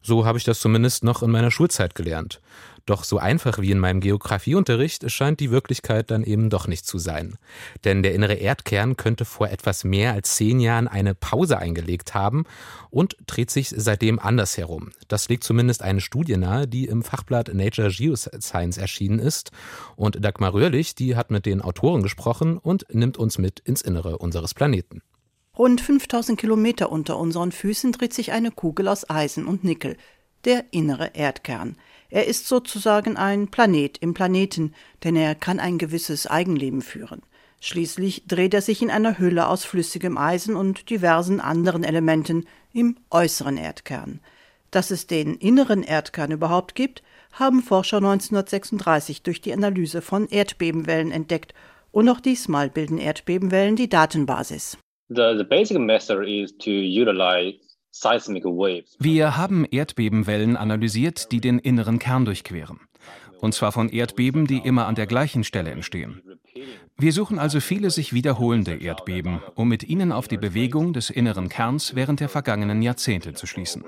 So 0.00 0.24
habe 0.24 0.38
ich 0.38 0.44
das 0.44 0.60
zumindest 0.60 1.04
noch 1.04 1.22
in 1.22 1.30
meiner 1.30 1.50
Schulzeit 1.50 1.94
gelernt. 1.94 2.40
Doch 2.86 3.04
so 3.04 3.16
einfach 3.16 3.58
wie 3.60 3.70
in 3.70 3.78
meinem 3.78 4.00
Geografieunterricht 4.00 5.10
scheint 5.10 5.40
die 5.40 5.50
Wirklichkeit 5.50 6.10
dann 6.10 6.22
eben 6.22 6.50
doch 6.50 6.66
nicht 6.66 6.86
zu 6.86 6.98
sein. 6.98 7.36
Denn 7.84 8.02
der 8.02 8.14
innere 8.14 8.34
Erdkern 8.34 8.96
könnte 8.96 9.24
vor 9.24 9.48
etwas 9.48 9.84
mehr 9.84 10.12
als 10.12 10.34
zehn 10.34 10.60
Jahren 10.60 10.86
eine 10.86 11.14
Pause 11.14 11.58
eingelegt 11.58 12.12
haben 12.14 12.44
und 12.90 13.16
dreht 13.26 13.50
sich 13.50 13.70
seitdem 13.74 14.18
anders 14.18 14.58
herum. 14.58 14.90
Das 15.08 15.30
legt 15.30 15.44
zumindest 15.44 15.82
eine 15.82 16.02
Studie 16.02 16.36
nahe, 16.36 16.68
die 16.68 16.84
im 16.84 17.02
Fachblatt 17.02 17.54
Nature 17.54 17.90
Geoscience 17.90 18.76
erschienen 18.76 19.18
ist. 19.18 19.50
Und 19.96 20.22
Dagmar 20.22 20.52
Röhrlich, 20.52 20.94
die 20.94 21.16
hat 21.16 21.30
mit 21.30 21.46
den 21.46 21.62
Autoren 21.62 22.02
gesprochen 22.02 22.58
und 22.58 22.84
nimmt 22.92 23.16
uns 23.16 23.38
mit 23.38 23.60
ins 23.60 23.80
Innere 23.80 24.18
unseres 24.18 24.52
Planeten. 24.52 25.00
Rund 25.56 25.80
5000 25.80 26.38
Kilometer 26.38 26.90
unter 26.90 27.16
unseren 27.18 27.52
Füßen 27.52 27.92
dreht 27.92 28.12
sich 28.12 28.32
eine 28.32 28.50
Kugel 28.50 28.88
aus 28.88 29.08
Eisen 29.08 29.46
und 29.46 29.62
Nickel, 29.62 29.96
der 30.44 30.64
innere 30.70 31.10
Erdkern. 31.14 31.76
Er 32.10 32.26
ist 32.26 32.46
sozusagen 32.46 33.16
ein 33.16 33.48
Planet 33.48 33.98
im 33.98 34.14
Planeten, 34.14 34.74
denn 35.02 35.16
er 35.16 35.34
kann 35.34 35.58
ein 35.58 35.78
gewisses 35.78 36.26
Eigenleben 36.26 36.82
führen. 36.82 37.22
Schließlich 37.60 38.26
dreht 38.26 38.54
er 38.54 38.60
sich 38.60 38.82
in 38.82 38.90
einer 38.90 39.18
Hülle 39.18 39.48
aus 39.48 39.64
flüssigem 39.64 40.18
Eisen 40.18 40.54
und 40.54 40.90
diversen 40.90 41.40
anderen 41.40 41.82
Elementen 41.82 42.46
im 42.72 42.96
äußeren 43.10 43.56
Erdkern. 43.56 44.20
Dass 44.70 44.90
es 44.90 45.06
den 45.06 45.34
inneren 45.36 45.82
Erdkern 45.82 46.30
überhaupt 46.30 46.74
gibt, 46.74 47.02
haben 47.32 47.62
Forscher 47.62 47.96
1936 47.98 49.22
durch 49.22 49.40
die 49.40 49.52
Analyse 49.52 50.02
von 50.02 50.28
Erdbebenwellen 50.28 51.10
entdeckt, 51.10 51.54
und 51.90 52.08
auch 52.08 52.20
diesmal 52.20 52.70
bilden 52.70 52.98
Erdbebenwellen 52.98 53.76
die 53.76 53.88
Datenbasis. 53.88 54.76
The, 55.08 55.34
the 55.38 55.44
basic 55.44 55.78
method 55.78 56.24
is 56.26 56.52
to 56.58 56.70
utilize 56.70 57.63
wir 58.98 59.36
haben 59.36 59.64
Erdbebenwellen 59.70 60.56
analysiert, 60.56 61.30
die 61.30 61.40
den 61.40 61.58
inneren 61.58 61.98
Kern 61.98 62.24
durchqueren. 62.24 62.80
Und 63.40 63.54
zwar 63.54 63.72
von 63.72 63.88
Erdbeben, 63.88 64.46
die 64.46 64.58
immer 64.58 64.86
an 64.86 64.94
der 64.94 65.06
gleichen 65.06 65.44
Stelle 65.44 65.70
entstehen. 65.70 66.22
Wir 66.96 67.12
suchen 67.12 67.38
also 67.38 67.60
viele 67.60 67.90
sich 67.90 68.12
wiederholende 68.12 68.76
Erdbeben, 68.76 69.40
um 69.54 69.68
mit 69.68 69.84
ihnen 69.84 70.12
auf 70.12 70.28
die 70.28 70.38
Bewegung 70.38 70.92
des 70.92 71.10
inneren 71.10 71.48
Kerns 71.48 71.94
während 71.94 72.20
der 72.20 72.28
vergangenen 72.28 72.82
Jahrzehnte 72.82 73.34
zu 73.34 73.46
schließen. 73.46 73.84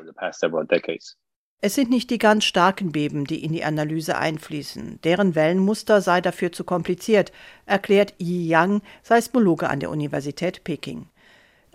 Es 1.62 1.75
sind 1.75 1.88
nicht 1.88 2.10
die 2.10 2.18
ganz 2.18 2.44
starken 2.44 2.92
Beben, 2.92 3.25
die 3.25 3.42
in 3.42 3.52
die 3.52 3.64
Analyse 3.64 4.18
einfließen. 4.18 5.00
Deren 5.02 5.34
Wellenmuster 5.34 6.00
sei 6.02 6.20
dafür 6.20 6.52
zu 6.52 6.64
kompliziert, 6.64 7.32
erklärt 7.64 8.14
Yi 8.18 8.46
Yang, 8.46 8.82
Seismologe 9.02 9.70
an 9.70 9.80
der 9.80 9.90
Universität 9.90 10.64
Peking. 10.64 11.08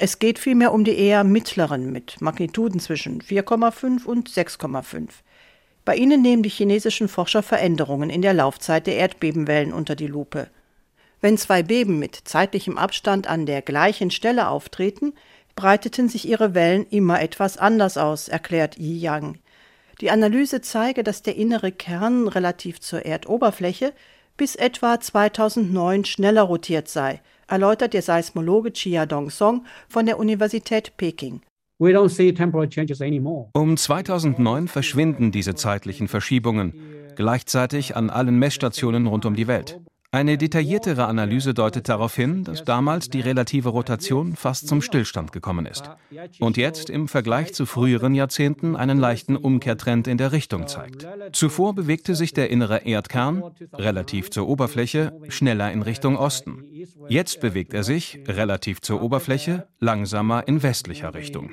Es 0.04 0.18
geht 0.18 0.40
vielmehr 0.40 0.74
um 0.74 0.84
die 0.84 0.98
eher 0.98 1.24
mittleren 1.24 1.92
mit 1.92 2.22
Magnituden 2.22 2.80
zwischen 2.80 3.22
4,5 3.22 4.04
und 4.06 4.32
6,5. 4.32 5.10
Bei 5.86 5.96
ihnen 5.96 6.24
nehmen 6.24 6.42
die 6.42 6.50
chinesischen 6.50 7.08
Forscher 7.08 7.44
Veränderungen 7.44 8.10
in 8.10 8.24
der 8.24 8.34
Laufzeit 8.34 8.88
der 8.88 8.96
Erdbebenwellen 8.96 9.72
unter 9.72 9.96
die 9.96 10.08
Lupe. 10.08 10.50
Wenn 11.20 11.38
zwei 11.38 11.62
Beben 11.62 12.00
mit 12.00 12.16
zeitlichem 12.16 12.80
Abstand 12.80 13.28
an 13.28 13.46
der 13.46 13.62
gleichen 13.62 14.10
Stelle 14.10 14.48
auftreten, 14.48 15.14
breiteten 15.56 16.10
sich 16.10 16.28
ihre 16.28 16.56
Wellen 16.56 16.88
immer 16.90 17.22
etwas 17.22 17.60
anders 17.60 18.00
aus, 18.00 18.28
erklärt 18.28 18.80
Yi 18.80 18.98
Yang. 18.98 19.38
Die 20.02 20.10
Analyse 20.10 20.62
zeige, 20.62 21.04
dass 21.04 21.22
der 21.22 21.36
innere 21.36 21.72
Kern 21.72 22.28
relativ 22.28 22.80
zur 22.80 23.06
Erdoberfläche 23.06 23.94
bis 24.36 24.56
etwa 24.56 25.00
2009 25.00 26.06
schneller 26.06 26.42
rotiert 26.42 26.88
sei, 26.88 27.22
erläutert 27.52 27.94
der 27.94 28.02
Seismologe 28.02 28.72
Chia 28.74 29.06
Dong-song 29.06 29.66
von 29.90 30.06
der 30.06 30.18
Universität 30.18 30.94
Peking. 30.98 31.42
Um 33.54 33.78
2009 33.78 34.68
verschwinden 34.68 35.32
diese 35.32 35.56
zeitlichen 35.56 36.08
Verschiebungen, 36.08 36.74
gleichzeitig 37.16 37.96
an 37.96 38.10
allen 38.10 38.38
Messstationen 38.38 39.08
rund 39.08 39.26
um 39.26 39.36
die 39.36 39.48
Welt. 39.48 39.82
Eine 40.14 40.38
detailliertere 40.38 41.06
Analyse 41.06 41.54
deutet 41.54 41.88
darauf 41.88 42.18
hin, 42.18 42.44
dass 42.44 42.66
damals 42.66 43.10
die 43.10 43.22
relative 43.22 43.70
Rotation 43.70 44.36
fast 44.36 44.68
zum 44.68 44.82
Stillstand 44.82 45.32
gekommen 45.32 45.66
ist 45.66 45.90
und 46.42 46.58
jetzt 46.58 46.90
im 46.90 47.08
Vergleich 47.08 47.54
zu 47.54 47.66
früheren 47.66 48.14
Jahrzehnten 48.14 48.76
einen 48.76 49.00
leichten 49.00 49.38
Umkehrtrend 49.38 50.08
in 50.10 50.18
der 50.18 50.34
Richtung 50.34 50.68
zeigt. 50.68 51.08
Zuvor 51.32 51.74
bewegte 51.76 52.16
sich 52.16 52.34
der 52.34 52.50
innere 52.50 52.80
Erdkern, 52.80 53.42
relativ 53.74 54.32
zur 54.32 54.50
Oberfläche, 54.50 55.18
schneller 55.30 55.72
in 55.72 55.82
Richtung 55.82 56.18
Osten. 56.18 56.62
Jetzt 57.08 57.40
bewegt 57.40 57.74
er 57.74 57.84
sich, 57.84 58.20
relativ 58.28 58.82
zur 58.82 59.02
Oberfläche, 59.02 59.66
langsamer 59.80 60.46
in 60.46 60.62
westlicher 60.62 61.14
Richtung. 61.14 61.50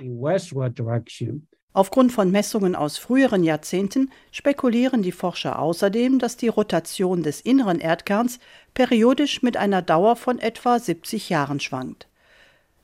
Aufgrund 1.73 2.13
von 2.13 2.31
Messungen 2.31 2.75
aus 2.75 2.99
früheren 2.99 3.45
Jahrzehnten 3.45 4.11
spekulieren 4.33 5.03
die 5.03 5.13
Forscher 5.13 5.59
außerdem, 5.59 6.19
dass 6.19 6.37
die 6.37 6.49
Rotation 6.49 7.23
des 7.23 7.41
inneren 7.41 7.79
Erdkerns 7.79 8.41
periodisch 8.75 9.43
mit 9.43 9.57
einer 9.57 9.83
Dauer 9.83 10.17
von 10.17 10.39
etwa 10.39 10.79
70 10.79 11.29
Jahren 11.29 11.61
schwankt. 11.61 12.09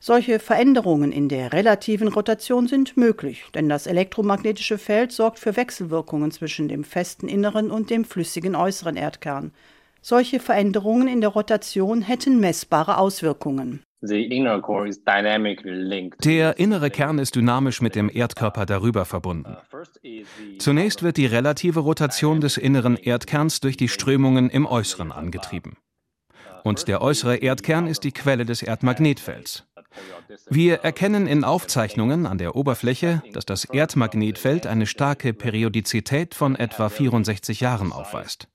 Solche 0.06 0.38
Veränderungen 0.38 1.12
in 1.12 1.30
der 1.30 1.54
relativen 1.54 2.08
Rotation 2.08 2.68
sind 2.68 2.98
möglich, 2.98 3.44
denn 3.54 3.70
das 3.70 3.86
elektromagnetische 3.86 4.76
Feld 4.76 5.12
sorgt 5.12 5.38
für 5.38 5.56
Wechselwirkungen 5.56 6.30
zwischen 6.30 6.68
dem 6.68 6.84
festen 6.84 7.26
inneren 7.26 7.70
und 7.70 7.88
dem 7.88 8.04
flüssigen 8.04 8.54
äußeren 8.54 8.96
Erdkern. 8.96 9.52
Solche 10.02 10.40
Veränderungen 10.40 11.08
in 11.08 11.22
der 11.22 11.30
Rotation 11.30 12.02
hätten 12.02 12.38
messbare 12.38 12.98
Auswirkungen. 12.98 13.82
Der 16.24 16.58
innere 16.58 16.90
Kern 16.90 17.18
ist 17.18 17.34
dynamisch 17.34 17.80
mit 17.80 17.94
dem 17.94 18.10
Erdkörper 18.12 18.66
darüber 18.66 19.04
verbunden. 19.04 19.56
Zunächst 20.58 21.02
wird 21.02 21.16
die 21.16 21.26
relative 21.26 21.80
Rotation 21.80 22.40
des 22.40 22.56
inneren 22.56 22.96
Erdkerns 22.96 23.60
durch 23.60 23.76
die 23.76 23.88
Strömungen 23.88 24.50
im 24.50 24.66
Äußeren 24.66 25.12
angetrieben. 25.12 25.76
Und 26.64 26.88
der 26.88 27.02
äußere 27.02 27.36
Erdkern 27.36 27.86
ist 27.86 28.04
die 28.04 28.12
Quelle 28.12 28.46
des 28.46 28.62
Erdmagnetfelds. 28.62 29.66
Wir 30.48 30.76
erkennen 30.76 31.26
in 31.26 31.44
Aufzeichnungen 31.44 32.26
an 32.26 32.38
der 32.38 32.56
Oberfläche, 32.56 33.22
dass 33.32 33.44
das 33.44 33.64
Erdmagnetfeld 33.64 34.66
eine 34.66 34.86
starke 34.86 35.32
Periodizität 35.34 36.34
von 36.34 36.56
etwa 36.56 36.88
64 36.88 37.60
Jahren 37.60 37.92
aufweist. 37.92 38.48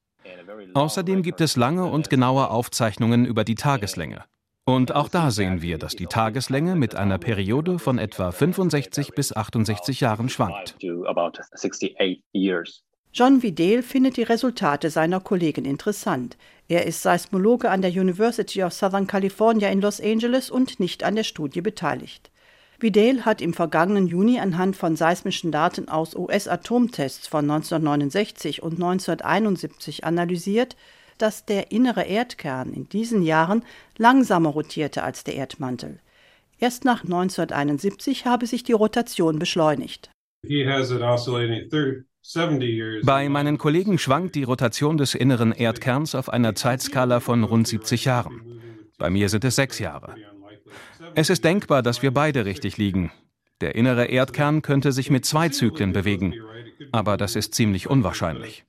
Außerdem 0.74 1.24
gibt 1.24 1.42
es 1.42 1.56
lange 1.56 1.86
und 1.86 2.10
genaue 2.10 2.50
Aufzeichnungen 2.50 3.26
über 3.26 3.44
die 3.44 3.56
Tageslänge. 3.56 4.26
Und 4.70 4.94
auch 4.94 5.10
da 5.10 5.32
sehen 5.32 5.64
wir, 5.64 5.80
dass 5.80 5.96
die 5.96 6.06
Tageslänge 6.06 6.76
mit 6.76 6.94
einer 6.94 7.18
Periode 7.18 7.80
von 7.80 7.98
etwa 7.98 8.32
65 8.32 9.14
bis 9.16 9.36
68 9.36 10.00
Jahren 10.00 10.30
schwankt. 10.30 10.78
John 13.12 13.42
Vidal 13.42 13.82
findet 13.82 14.18
die 14.18 14.24
Resultate 14.24 14.92
seiner 14.92 15.22
Kollegen 15.22 15.66
interessant. 15.66 16.38
Er 16.68 16.86
ist 16.86 17.02
Seismologe 17.02 17.72
an 17.72 17.82
der 17.82 17.90
University 17.90 18.62
of 18.64 18.72
Southern 18.72 19.08
California 19.08 19.70
in 19.70 19.82
Los 19.82 20.00
Angeles 20.00 20.52
und 20.52 20.80
nicht 20.80 21.04
an 21.04 21.16
der 21.16 21.24
Studie 21.24 21.62
beteiligt. 21.62 22.30
Vidal 22.80 23.26
hat 23.26 23.42
im 23.42 23.56
vergangenen 23.56 24.06
Juni 24.06 24.40
anhand 24.40 24.76
von 24.76 24.96
seismischen 24.96 25.52
Daten 25.52 25.90
aus 25.90 26.16
US-Atomtests 26.16 27.28
von 27.28 27.50
1969 27.50 28.62
und 28.62 28.74
1971 28.74 30.04
analysiert, 30.04 30.76
dass 31.22 31.46
der 31.46 31.72
innere 31.72 32.04
Erdkern 32.04 32.74
in 32.74 32.90
diesen 32.90 33.22
Jahren 33.22 33.64
langsamer 33.98 34.50
rotierte 34.50 35.04
als 35.04 35.24
der 35.24 35.36
Erdmantel. 35.36 36.00
Erst 36.58 36.84
nach 36.84 37.04
1971 37.04 38.26
habe 38.26 38.48
sich 38.48 38.64
die 38.64 38.74
Rotation 38.74 39.40
beschleunigt. 39.40 40.12
Bei 43.04 43.30
meinen 43.30 43.58
Kollegen 43.58 43.98
schwankt 43.98 44.36
die 44.36 44.44
Rotation 44.44 44.98
des 44.98 45.16
inneren 45.16 45.52
Erdkerns 45.52 46.16
auf 46.16 46.30
einer 46.30 46.56
Zeitskala 46.56 47.20
von 47.20 47.44
rund 47.44 47.68
70 47.68 48.06
Jahren. 48.06 48.42
Bei 48.98 49.10
mir 49.10 49.30
sind 49.30 49.46
es 49.46 49.56
sechs 49.56 49.80
Jahre. 49.80 50.16
Es 51.16 51.30
ist 51.30 51.44
denkbar, 51.44 51.82
dass 51.82 52.02
wir 52.02 52.12
beide 52.12 52.46
richtig 52.46 52.78
liegen. 52.78 53.12
Der 53.62 53.76
innere 53.76 54.06
Erdkern 54.06 54.62
könnte 54.62 54.92
sich 54.92 55.10
mit 55.10 55.26
zwei 55.26 55.50
Zyklen 55.50 55.92
bewegen, 55.92 56.34
aber 56.92 57.18
das 57.18 57.36
ist 57.36 57.54
ziemlich 57.54 57.90
unwahrscheinlich. 57.90 58.66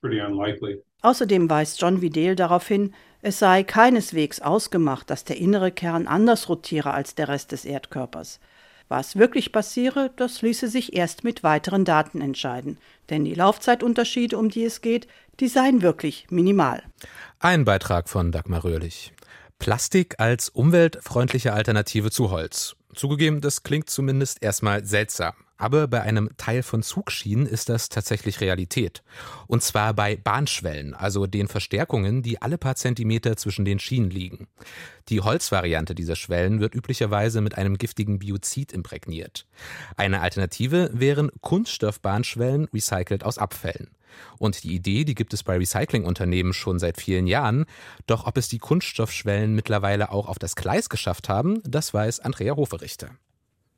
Außerdem 1.01 1.49
weist 1.49 1.81
John 1.81 2.01
Vidal 2.01 2.35
darauf 2.35 2.67
hin, 2.67 2.93
es 3.21 3.39
sei 3.39 3.63
keineswegs 3.63 4.41
ausgemacht, 4.41 5.09
dass 5.09 5.23
der 5.23 5.37
innere 5.37 5.71
Kern 5.71 6.07
anders 6.07 6.49
rotiere 6.49 6.91
als 6.91 7.15
der 7.15 7.27
Rest 7.27 7.51
des 7.51 7.65
Erdkörpers. 7.65 8.39
Was 8.87 9.15
wirklich 9.15 9.51
passiere, 9.53 10.11
das 10.17 10.41
ließe 10.41 10.67
sich 10.67 10.93
erst 10.93 11.23
mit 11.23 11.43
weiteren 11.43 11.85
Daten 11.85 12.19
entscheiden, 12.19 12.77
denn 13.09 13.23
die 13.23 13.35
Laufzeitunterschiede, 13.35 14.37
um 14.37 14.49
die 14.49 14.65
es 14.65 14.81
geht, 14.81 15.07
die 15.39 15.47
seien 15.47 15.81
wirklich 15.81 16.27
minimal. 16.29 16.83
Ein 17.39 17.63
Beitrag 17.63 18.09
von 18.09 18.31
Dagmar 18.31 18.65
Röhrlich. 18.65 19.13
Plastik 19.59 20.15
als 20.19 20.49
umweltfreundliche 20.49 21.53
Alternative 21.53 22.11
zu 22.11 22.31
Holz. 22.31 22.75
Zugegeben, 22.93 23.41
das 23.41 23.63
klingt 23.63 23.89
zumindest 23.89 24.43
erstmal 24.43 24.83
seltsam. 24.83 25.35
Aber 25.61 25.87
bei 25.87 26.01
einem 26.01 26.31
Teil 26.37 26.63
von 26.63 26.81
Zugschienen 26.81 27.45
ist 27.45 27.69
das 27.69 27.87
tatsächlich 27.87 28.41
Realität. 28.41 29.03
Und 29.45 29.61
zwar 29.61 29.93
bei 29.93 30.15
Bahnschwellen, 30.15 30.95
also 30.95 31.27
den 31.27 31.47
Verstärkungen, 31.47 32.23
die 32.23 32.41
alle 32.41 32.57
paar 32.57 32.73
Zentimeter 32.73 33.37
zwischen 33.37 33.63
den 33.63 33.77
Schienen 33.77 34.09
liegen. 34.09 34.47
Die 35.09 35.21
Holzvariante 35.21 35.93
dieser 35.93 36.15
Schwellen 36.15 36.61
wird 36.61 36.73
üblicherweise 36.73 37.41
mit 37.41 37.59
einem 37.59 37.77
giftigen 37.77 38.17
Biozid 38.17 38.71
imprägniert. 38.71 39.45
Eine 39.95 40.21
Alternative 40.21 40.89
wären 40.93 41.29
Kunststoffbahnschwellen 41.41 42.67
recycelt 42.73 43.23
aus 43.23 43.37
Abfällen. 43.37 43.91
Und 44.39 44.63
die 44.63 44.73
Idee, 44.73 45.05
die 45.05 45.13
gibt 45.13 45.31
es 45.31 45.43
bei 45.43 45.57
Recyclingunternehmen 45.57 46.53
schon 46.53 46.79
seit 46.79 46.99
vielen 46.99 47.27
Jahren. 47.27 47.65
Doch 48.07 48.25
ob 48.25 48.35
es 48.37 48.47
die 48.47 48.57
Kunststoffschwellen 48.57 49.53
mittlerweile 49.53 50.11
auch 50.11 50.27
auf 50.27 50.39
das 50.39 50.55
Gleis 50.55 50.89
geschafft 50.89 51.29
haben, 51.29 51.61
das 51.63 51.93
weiß 51.93 52.19
Andrea 52.21 52.55
Hoferichter. 52.55 53.11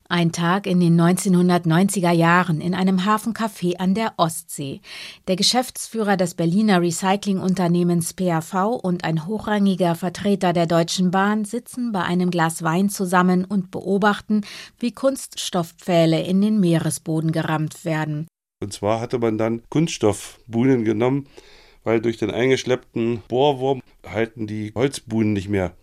Ein 0.10 0.34
Tag 0.34 0.68
in 0.68 0.82
den 0.82 1.00
1990er 1.00 2.12
Jahren 2.12 2.60
in 2.60 2.76
einem 2.76 3.06
Hafencafé 3.06 3.78
an 3.78 3.96
der 3.96 4.14
Ostsee. 4.18 4.82
Der 5.28 5.38
Geschäftsführer 5.38 6.18
des 6.18 6.36
Berliner 6.36 6.82
Recyclingunternehmens 6.82 8.14
PAV 8.14 8.80
und 8.84 9.06
ein 9.06 9.26
hochrangiger 9.26 9.96
Vertreter 9.96 10.52
der 10.52 10.66
Deutschen 10.66 11.10
Bahn 11.10 11.46
sitzen 11.46 11.94
bei 11.94 12.02
einem 12.02 12.32
Glas 12.32 12.64
Wein 12.64 12.90
zusammen 12.90 13.46
und 13.46 13.72
beobachten, 13.72 14.42
wie 14.78 14.92
Kunststoffpfähle 14.92 16.22
in 16.22 16.42
den 16.42 16.60
Meeresboden 16.60 17.32
gerammt 17.32 17.86
werden. 17.86 18.28
Und 18.62 18.74
zwar 18.74 19.00
hatte 19.00 19.20
man 19.20 19.38
dann 19.38 19.62
Kunststoffbuhnen 19.70 20.84
genommen, 20.84 21.28
weil 21.86 22.02
durch 22.02 22.18
den 22.18 22.30
eingeschleppten 22.30 23.24
Bohrwurm 23.30 23.82
halten 24.06 24.48
die 24.48 24.74
Holzbuhnen 24.76 25.34
nicht 25.34 25.50
mehr. 25.50 25.76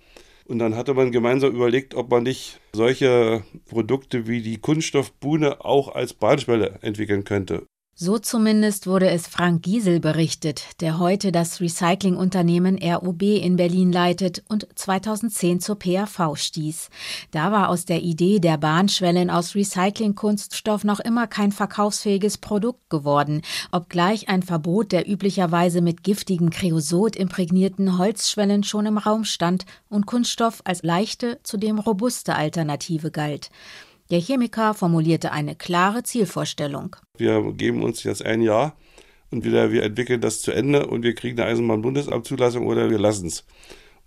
Und 0.51 0.59
dann 0.59 0.75
hatte 0.75 0.95
man 0.95 1.13
gemeinsam 1.13 1.55
überlegt, 1.55 1.95
ob 1.95 2.11
man 2.11 2.25
nicht 2.25 2.61
solche 2.73 3.45
Produkte 3.67 4.27
wie 4.27 4.43
die 4.43 4.59
Kunststoffbuhne 4.59 5.65
auch 5.65 5.95
als 5.95 6.13
Bahnschwelle 6.13 6.81
entwickeln 6.83 7.23
könnte. 7.23 7.67
So 8.03 8.19
zumindest 8.19 8.87
wurde 8.87 9.11
es 9.11 9.27
Frank 9.27 9.63
Giesel 9.63 10.01
berichtet, 10.01 10.65
der 10.81 10.99
heute 10.99 11.33
das 11.33 11.61
Recyclingunternehmen 11.61 12.79
RUB 12.83 13.21
in 13.21 13.57
Berlin 13.57 13.93
leitet 13.93 14.43
und 14.49 14.67
2010 14.75 15.61
zur 15.61 15.79
PAV 15.79 16.35
stieß. 16.35 16.89
Da 17.31 17.53
war 17.53 17.69
aus 17.69 17.85
der 17.85 18.01
Idee 18.01 18.39
der 18.39 18.57
Bahnschwellen 18.57 19.29
aus 19.29 19.55
Recyclingkunststoff 19.55 20.83
noch 20.83 21.01
immer 21.01 21.27
kein 21.27 21.53
verkaufsfähiges 21.53 22.39
Produkt 22.39 22.89
geworden, 22.89 23.43
obgleich 23.71 24.31
ein 24.31 24.43
Verbot 24.43 24.93
der 24.93 25.07
üblicherweise 25.07 25.83
mit 25.83 26.03
giftigem 26.03 26.49
Kreosot 26.49 27.17
imprägnierten 27.17 27.99
Holzschwellen 27.99 28.65
schon 28.65 28.87
im 28.87 28.97
Raum 28.97 29.25
stand 29.25 29.67
und 29.91 30.07
Kunststoff 30.07 30.63
als 30.65 30.83
leichte, 30.83 31.39
zudem 31.43 31.79
robuste 31.79 32.35
Alternative 32.35 33.11
galt. 33.11 33.51
Der 34.11 34.21
Chemiker 34.21 34.75
formulierte 34.75 35.31
eine 35.31 35.55
klare 35.55 36.03
Zielvorstellung. 36.03 36.97
Wir 37.17 37.53
geben 37.53 37.85
uns 37.85 38.03
jetzt 38.03 38.25
ein 38.25 38.43
Jahr 38.43 38.77
und 39.31 39.45
wieder 39.45 39.71
wir 39.71 39.85
entwickeln 39.85 40.21
das 40.21 40.43
zu 40.43 40.51
Ende 40.51 40.87
und 40.87 41.05
wir 41.05 41.15
kriegen 41.15 41.39
eine 41.39 41.49
Eisenbahnbundesamtzulassung 41.51 42.67
oder 42.67 42.91
wir 42.91 42.99
lassen 42.99 43.29
es. 43.29 43.45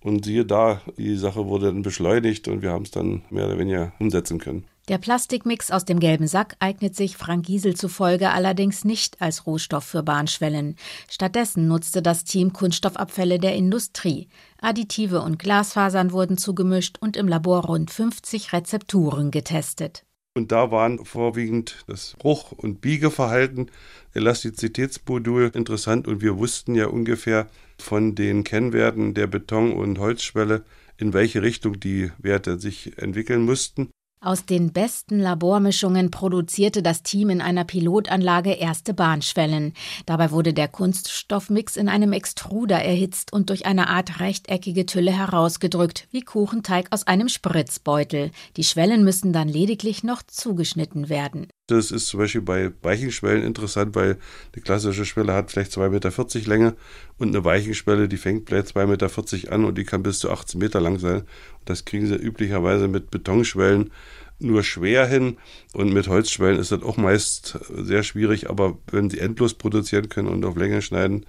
Und 0.03 0.25
siehe 0.25 0.45
da, 0.45 0.81
die 0.97 1.15
Sache 1.15 1.47
wurde 1.47 1.67
dann 1.67 1.81
beschleunigt 1.81 2.47
und 2.47 2.61
wir 2.61 2.71
haben 2.71 2.83
es 2.83 2.91
dann 2.91 3.23
mehr 3.29 3.45
oder 3.47 3.57
weniger 3.57 3.93
umsetzen 3.99 4.37
können. 4.37 4.65
Der 4.89 4.97
Plastikmix 4.97 5.71
aus 5.71 5.85
dem 5.85 6.01
gelben 6.01 6.27
Sack 6.27 6.57
eignet 6.59 6.93
sich 6.93 7.15
Frank 7.15 7.45
Giesel 7.45 7.73
zufolge 7.73 8.31
allerdings 8.31 8.83
nicht 8.83 9.21
als 9.21 9.47
Rohstoff 9.47 9.85
für 9.85 10.03
Bahnschwellen. 10.03 10.75
Stattdessen 11.09 11.69
nutzte 11.69 12.01
das 12.01 12.25
Team 12.25 12.51
Kunststoffabfälle 12.51 13.39
der 13.39 13.55
Industrie. 13.55 14.27
Additive 14.59 15.21
und 15.21 15.39
Glasfasern 15.39 16.11
wurden 16.11 16.37
zugemischt 16.37 16.97
und 16.99 17.15
im 17.15 17.29
Labor 17.29 17.63
rund 17.63 17.91
50 17.91 18.51
Rezepturen 18.51 19.31
getestet. 19.31 20.03
Und 20.35 20.51
da 20.51 20.69
waren 20.69 21.05
vorwiegend 21.05 21.85
das 21.87 22.15
Bruch- 22.19 22.51
und 22.51 22.81
Biegeverhalten, 22.81 23.71
Elastizitätsmodul 24.13 25.51
interessant 25.53 26.09
und 26.09 26.21
wir 26.21 26.37
wussten 26.37 26.75
ja 26.75 26.87
ungefähr 26.87 27.47
von 27.77 28.15
den 28.15 28.43
Kennwerten 28.43 29.13
der 29.13 29.27
Beton- 29.27 29.73
und 29.73 29.99
Holzschwelle, 29.99 30.63
in 30.97 31.13
welche 31.13 31.41
Richtung 31.41 31.79
die 31.79 32.11
Werte 32.19 32.59
sich 32.59 32.97
entwickeln 32.97 33.43
mussten. 33.43 33.89
Aus 34.23 34.45
den 34.45 34.71
besten 34.71 35.19
Labormischungen 35.19 36.09
produzierte 36.09 36.81
das 36.81 37.03
Team 37.03 37.29
in 37.29 37.41
einer 37.41 37.65
Pilotanlage 37.65 38.53
erste 38.53 38.93
Bahnschwellen. 38.93 39.73
Dabei 40.05 40.31
wurde 40.31 40.53
der 40.53 40.69
Kunststoffmix 40.69 41.75
in 41.75 41.89
einem 41.89 42.13
Extruder 42.13 42.81
erhitzt 42.81 43.33
und 43.33 43.49
durch 43.49 43.65
eine 43.65 43.89
Art 43.89 44.21
rechteckige 44.21 44.85
Tülle 44.85 45.11
herausgedrückt, 45.11 46.07
wie 46.11 46.21
Kuchenteig 46.21 46.87
aus 46.91 47.05
einem 47.05 47.27
Spritzbeutel. 47.27 48.31
Die 48.55 48.63
Schwellen 48.63 49.03
müssen 49.03 49.33
dann 49.33 49.49
lediglich 49.49 50.05
noch 50.05 50.23
zugeschnitten 50.23 51.09
werden. 51.09 51.47
Das 51.67 51.91
ist 51.91 52.07
zum 52.07 52.21
Beispiel 52.21 52.41
bei 52.41 52.71
Weichenschwellen 52.81 53.43
interessant, 53.43 53.93
weil 53.93 54.19
eine 54.53 54.61
klassische 54.63 55.03
Schwelle 55.03 55.33
hat 55.33 55.51
vielleicht 55.51 55.73
2,40 55.73 55.89
Meter 55.89 56.49
Länge 56.49 56.75
und 57.23 57.35
eine 57.35 57.43
Weichenschwelle, 57.43 58.07
die 58.07 58.17
fängt 58.17 58.49
vielleicht 58.49 58.75
2,40 58.75 58.85
Meter 58.87 59.51
an 59.53 59.65
und 59.65 59.77
die 59.77 59.83
kann 59.83 60.03
bis 60.03 60.19
zu 60.19 60.29
18 60.29 60.59
Meter 60.59 60.79
lang 60.79 60.99
sein. 60.99 61.23
Das 61.65 61.85
kriegen 61.85 62.05
sie 62.05 62.15
üblicherweise 62.15 62.87
mit 62.87 63.09
Betonschwellen 63.09 63.91
nur 64.39 64.63
schwer 64.63 65.07
hin 65.07 65.37
und 65.73 65.93
mit 65.93 66.07
Holzschwellen 66.07 66.59
ist 66.59 66.71
das 66.71 66.83
auch 66.83 66.97
meist 66.97 67.57
sehr 67.69 68.03
schwierig, 68.03 68.49
aber 68.49 68.77
wenn 68.91 69.09
sie 69.09 69.19
endlos 69.19 69.53
produzieren 69.53 70.09
können 70.09 70.27
und 70.27 70.43
auf 70.43 70.57
Länge 70.57 70.81
schneiden, 70.81 71.25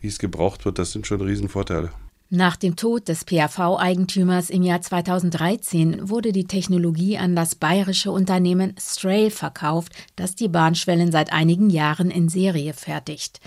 wie 0.00 0.08
es 0.08 0.18
gebraucht 0.18 0.64
wird, 0.64 0.78
das 0.78 0.92
sind 0.92 1.06
schon 1.06 1.20
Riesenvorteile. 1.20 1.90
Nach 2.30 2.56
dem 2.56 2.76
Tod 2.76 3.08
des 3.08 3.24
PAV-Eigentümers 3.24 4.50
im 4.50 4.62
Jahr 4.62 4.82
2013 4.82 6.10
wurde 6.10 6.30
die 6.32 6.44
Technologie 6.44 7.16
an 7.16 7.34
das 7.34 7.54
bayerische 7.54 8.12
Unternehmen 8.12 8.74
Strail 8.78 9.30
verkauft, 9.30 9.94
das 10.14 10.34
die 10.34 10.48
Bahnschwellen 10.48 11.10
seit 11.10 11.32
einigen 11.32 11.70
Jahren 11.70 12.10
in 12.10 12.28
Serie 12.28 12.74
fertigt. 12.74 13.40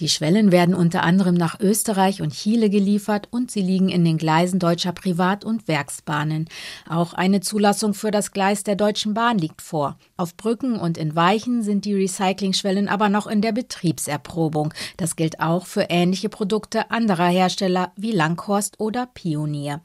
Die 0.00 0.10
Schwellen 0.10 0.52
werden 0.52 0.74
unter 0.74 1.02
anderem 1.02 1.34
nach 1.34 1.60
Österreich 1.60 2.20
und 2.20 2.34
Chile 2.34 2.68
geliefert 2.68 3.26
und 3.30 3.50
sie 3.50 3.62
liegen 3.62 3.88
in 3.88 4.04
den 4.04 4.18
Gleisen 4.18 4.58
deutscher 4.58 4.92
Privat- 4.92 5.46
und 5.46 5.66
Werksbahnen. 5.66 6.46
Auch 6.86 7.14
eine 7.14 7.40
Zulassung 7.40 7.94
für 7.94 8.10
das 8.10 8.32
Gleis 8.32 8.64
der 8.64 8.76
Deutschen 8.76 9.14
Bahn 9.14 9.38
liegt 9.38 9.62
vor. 9.62 9.96
Auf 10.18 10.36
Brücken 10.36 10.78
und 10.78 10.98
in 10.98 11.16
Weichen 11.16 11.62
sind 11.62 11.86
die 11.86 11.94
Recyclingschwellen 11.94 12.88
aber 12.88 13.08
noch 13.08 13.28
in 13.28 13.40
der 13.40 13.52
Betriebserprobung. 13.52 14.74
Das 14.98 15.16
gilt 15.16 15.40
auch 15.40 15.64
für 15.64 15.86
ähnliche 15.88 16.28
Produkte 16.28 16.90
anderer 16.90 17.28
Hersteller 17.28 17.92
wie 17.96 18.12
Langhorst 18.26 18.80
oder 18.80 19.06
Pionier. 19.06 19.82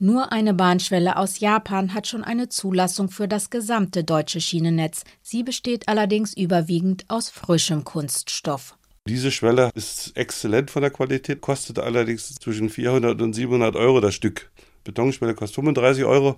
Nur 0.00 0.32
eine 0.32 0.52
Bahnschwelle 0.52 1.16
aus 1.16 1.38
Japan 1.38 1.94
hat 1.94 2.08
schon 2.08 2.24
eine 2.24 2.48
Zulassung 2.48 3.08
für 3.08 3.28
das 3.28 3.50
gesamte 3.50 4.02
deutsche 4.02 4.40
Schienennetz. 4.40 5.04
Sie 5.22 5.44
besteht 5.44 5.86
allerdings 5.86 6.36
überwiegend 6.36 7.04
aus 7.06 7.30
frischem 7.30 7.84
Kunststoff. 7.84 8.76
Diese 9.06 9.30
Schwelle 9.30 9.70
ist 9.74 10.16
exzellent 10.16 10.70
von 10.72 10.82
der 10.82 10.90
Qualität, 10.90 11.40
kostet 11.40 11.78
allerdings 11.78 12.34
zwischen 12.34 12.68
400 12.68 13.22
und 13.22 13.32
700 13.32 13.76
Euro 13.76 14.00
das 14.00 14.14
Stück. 14.14 14.50
Betonschwelle 14.82 15.34
kostet 15.34 15.54
35 15.54 16.04
Euro, 16.04 16.36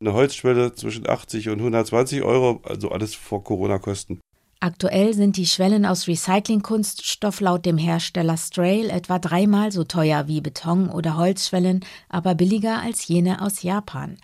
eine 0.00 0.14
Holzschwelle 0.14 0.72
zwischen 0.72 1.08
80 1.08 1.50
und 1.50 1.58
120 1.58 2.22
Euro, 2.22 2.60
also 2.64 2.90
alles 2.90 3.14
vor 3.14 3.44
Corona-Kosten. 3.44 4.20
Aktuell 4.60 5.14
sind 5.14 5.36
die 5.36 5.46
Schwellen 5.46 5.86
aus 5.86 6.08
Recyclingkunststoff 6.08 7.40
laut 7.40 7.64
dem 7.64 7.78
Hersteller 7.78 8.36
Strail 8.36 8.90
etwa 8.90 9.20
dreimal 9.20 9.70
so 9.70 9.84
teuer 9.84 10.26
wie 10.26 10.40
Beton- 10.40 10.90
oder 10.90 11.16
Holzschwellen, 11.16 11.84
aber 12.08 12.34
billiger 12.34 12.82
als 12.82 13.06
jene 13.06 13.40
aus 13.40 13.62
Japan. 13.62 14.16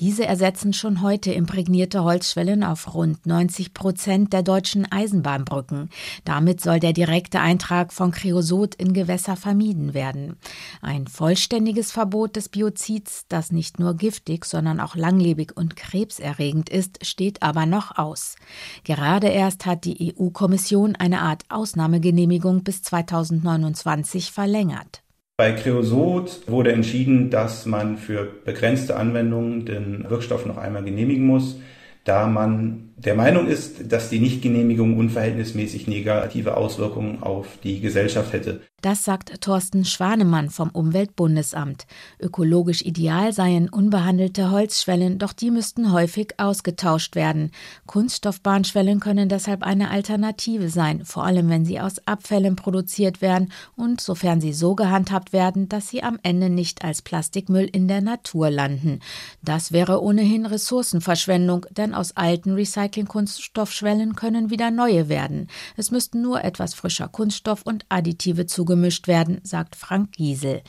Diese 0.00 0.24
ersetzen 0.24 0.72
schon 0.72 1.02
heute 1.02 1.32
imprägnierte 1.32 2.04
Holzschwellen 2.04 2.64
auf 2.64 2.94
rund 2.94 3.26
90 3.26 3.74
Prozent 3.74 4.32
der 4.32 4.42
deutschen 4.42 4.90
Eisenbahnbrücken. 4.90 5.90
Damit 6.24 6.62
soll 6.62 6.80
der 6.80 6.94
direkte 6.94 7.40
Eintrag 7.40 7.92
von 7.92 8.12
Kreosot 8.12 8.74
in 8.76 8.94
Gewässer 8.94 9.36
vermieden 9.36 9.92
werden. 9.92 10.38
Ein 10.80 11.06
vollständiges 11.06 11.92
Verbot 11.92 12.36
des 12.36 12.48
Biozids, 12.48 13.26
das 13.28 13.52
nicht 13.52 13.78
nur 13.78 13.92
giftig, 13.92 14.46
sondern 14.46 14.80
auch 14.80 14.96
langlebig 14.96 15.54
und 15.54 15.76
krebserregend 15.76 16.70
ist, 16.70 17.04
steht 17.04 17.42
aber 17.42 17.66
noch 17.66 17.98
aus. 17.98 18.36
Gerade 18.84 19.28
erst 19.28 19.66
hat 19.66 19.81
die 19.84 20.14
EU-Kommission 20.16 20.96
eine 20.96 21.20
Art 21.20 21.42
Ausnahmegenehmigung 21.48 22.64
bis 22.64 22.82
2029 22.82 24.32
verlängert. 24.32 25.02
Bei 25.36 25.52
Creosot 25.52 26.42
wurde 26.46 26.72
entschieden, 26.72 27.30
dass 27.30 27.66
man 27.66 27.96
für 27.96 28.24
begrenzte 28.44 28.96
Anwendungen 28.96 29.66
den 29.66 30.08
Wirkstoff 30.08 30.46
noch 30.46 30.58
einmal 30.58 30.84
genehmigen 30.84 31.26
muss, 31.26 31.56
da 32.04 32.26
man 32.26 32.90
der 32.96 33.14
Meinung 33.14 33.46
ist, 33.46 33.92
dass 33.92 34.10
die 34.10 34.18
Nichtgenehmigung 34.18 34.96
unverhältnismäßig 34.96 35.86
negative 35.86 36.56
Auswirkungen 36.56 37.22
auf 37.22 37.46
die 37.62 37.80
Gesellschaft 37.80 38.32
hätte. 38.32 38.60
Das 38.82 39.04
sagt 39.04 39.40
Thorsten 39.40 39.84
Schwanemann 39.84 40.50
vom 40.50 40.70
Umweltbundesamt. 40.70 41.86
Ökologisch 42.18 42.82
ideal 42.82 43.32
seien 43.32 43.68
unbehandelte 43.68 44.50
Holzschwellen, 44.50 45.18
doch 45.18 45.32
die 45.32 45.52
müssten 45.52 45.92
häufig 45.92 46.34
ausgetauscht 46.38 47.14
werden. 47.14 47.52
Kunststoffbahnschwellen 47.86 48.98
können 48.98 49.28
deshalb 49.28 49.62
eine 49.62 49.92
Alternative 49.92 50.68
sein, 50.68 51.04
vor 51.04 51.24
allem 51.24 51.48
wenn 51.48 51.64
sie 51.64 51.78
aus 51.78 52.04
Abfällen 52.08 52.56
produziert 52.56 53.22
werden 53.22 53.52
und 53.76 54.00
sofern 54.00 54.40
sie 54.40 54.52
so 54.52 54.74
gehandhabt 54.74 55.32
werden, 55.32 55.68
dass 55.68 55.88
sie 55.88 56.02
am 56.02 56.18
Ende 56.24 56.50
nicht 56.50 56.84
als 56.84 57.02
Plastikmüll 57.02 57.68
in 57.72 57.86
der 57.86 58.00
Natur 58.00 58.50
landen. 58.50 58.98
Das 59.42 59.70
wäre 59.70 60.02
ohnehin 60.02 60.44
Ressourcenverschwendung, 60.44 61.66
denn 61.70 61.94
aus 61.94 62.16
alten 62.16 62.54
Recycling-Kunststoffschwellen 62.54 64.16
können 64.16 64.50
wieder 64.50 64.72
neue 64.72 65.08
werden. 65.08 65.46
Es 65.76 65.92
müssten 65.92 66.20
nur 66.20 66.42
etwas 66.42 66.74
frischer 66.74 67.06
Kunststoff 67.06 67.62
und 67.62 67.86
Additive 67.88 68.46
zugefügt 68.46 68.71
gemischt 68.72 69.06
werden, 69.08 69.40
sagt 69.42 69.76
Frank 69.76 70.12
Giesel. 70.12 70.62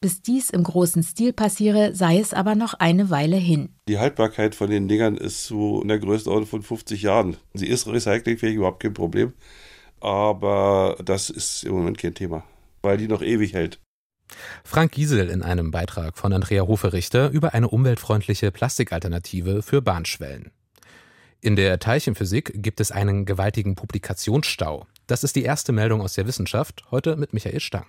Bis 0.00 0.22
dies 0.22 0.50
im 0.50 0.62
großen 0.62 1.02
Stil 1.02 1.32
passiere, 1.32 1.94
sei 1.94 2.18
es 2.18 2.34
aber 2.34 2.54
noch 2.54 2.74
eine 2.74 3.10
Weile 3.10 3.36
hin. 3.36 3.70
Die 3.88 3.98
Haltbarkeit 3.98 4.54
von 4.54 4.70
den 4.70 4.86
Dingern 4.86 5.16
ist 5.16 5.46
so 5.46 5.82
in 5.82 5.88
der 5.88 5.98
Größenordnung 5.98 6.46
von 6.46 6.62
50 6.62 7.02
Jahren. 7.02 7.36
Sie 7.54 7.66
ist 7.66 7.88
recyclingfähig, 7.88 8.56
überhaupt 8.56 8.82
kein 8.82 8.94
Problem. 8.94 9.32
Aber 10.00 10.96
das 11.04 11.30
ist 11.30 11.64
im 11.64 11.72
Moment 11.72 11.98
kein 11.98 12.14
Thema, 12.14 12.44
weil 12.82 12.98
die 12.98 13.08
noch 13.08 13.22
ewig 13.22 13.54
hält. 13.54 13.80
Frank 14.62 14.92
Giesel 14.92 15.30
in 15.30 15.42
einem 15.42 15.70
Beitrag 15.70 16.18
von 16.18 16.32
Andrea 16.32 16.66
Hoferichter 16.66 17.30
über 17.30 17.54
eine 17.54 17.68
umweltfreundliche 17.68 18.52
Plastikalternative 18.52 19.62
für 19.62 19.82
Bahnschwellen. 19.82 20.52
In 21.40 21.56
der 21.56 21.78
Teilchenphysik 21.78 22.52
gibt 22.54 22.80
es 22.80 22.90
einen 22.90 23.24
gewaltigen 23.24 23.74
Publikationsstau. 23.74 24.86
Das 25.08 25.24
ist 25.24 25.36
die 25.36 25.42
erste 25.42 25.72
Meldung 25.72 26.02
aus 26.02 26.12
der 26.12 26.26
Wissenschaft, 26.26 26.84
heute 26.90 27.16
mit 27.16 27.32
Michael 27.32 27.60
Stang. 27.60 27.86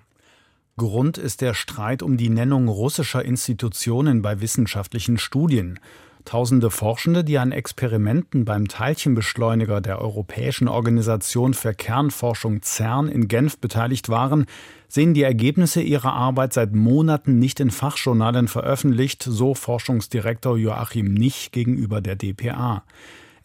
Grund 0.77 1.17
ist 1.17 1.41
der 1.41 1.53
Streit 1.53 2.01
um 2.01 2.15
die 2.15 2.29
Nennung 2.29 2.69
russischer 2.69 3.25
Institutionen 3.25 4.21
bei 4.21 4.39
wissenschaftlichen 4.39 5.17
Studien. 5.17 5.82
Tausende 6.23 6.71
Forschende, 6.71 7.25
die 7.25 7.38
an 7.38 7.51
Experimenten 7.51 8.45
beim 8.45 8.69
Teilchenbeschleuniger 8.69 9.82
der 9.82 9.99
Europäischen 9.99 10.69
Organisation 10.69 11.53
für 11.53 11.73
Kernforschung 11.73 12.62
CERN 12.62 13.10
in 13.10 13.27
Genf 13.27 13.58
beteiligt 13.58 14.08
waren, 14.08 14.45
sehen 14.88 15.13
die 15.13 15.23
Ergebnisse 15.23 15.82
ihrer 15.82 16.13
Arbeit 16.13 16.53
seit 16.53 16.73
Monaten 16.73 17.38
nicht 17.38 17.60
in 17.60 17.69
Fachjournalen 17.69 18.47
veröffentlicht, 18.47 19.23
so 19.23 19.55
Forschungsdirektor 19.55 20.58
Joachim 20.58 21.13
Nich 21.13 21.51
gegenüber 21.51 21.99
der 21.99 22.15
DPA. 22.15 22.84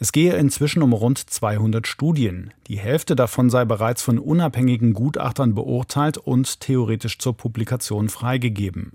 Es 0.05 0.13
gehe 0.13 0.35
inzwischen 0.35 0.83
um 0.83 0.93
rund 0.93 1.17
200 1.17 1.87
Studien. 1.87 2.53
Die 2.67 2.79
Hälfte 2.79 3.17
davon 3.17 3.49
sei 3.49 3.65
bereits 3.65 4.03
von 4.03 4.19
unabhängigen 4.19 4.93
Gutachtern 4.93 5.55
beurteilt 5.55 6.19
und 6.19 6.61
theoretisch 6.61 7.19
zur 7.19 7.35
Publikation 7.35 8.11
freigegeben. 8.11 8.93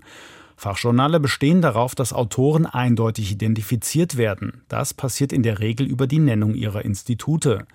Fachjournale 0.54 1.18
bestehen 1.18 1.62
darauf, 1.62 1.96
dass 1.96 2.12
Autoren 2.12 2.64
eindeutig 2.64 3.32
identifiziert 3.32 4.18
werden. 4.18 4.62
Das 4.68 4.94
passiert 4.94 5.32
in 5.32 5.42
der 5.42 5.58
Regel 5.58 5.88
über 5.88 6.06
die 6.06 6.20
Nennung 6.20 6.54
ihrer 6.54 6.84
Institute. 6.84 7.66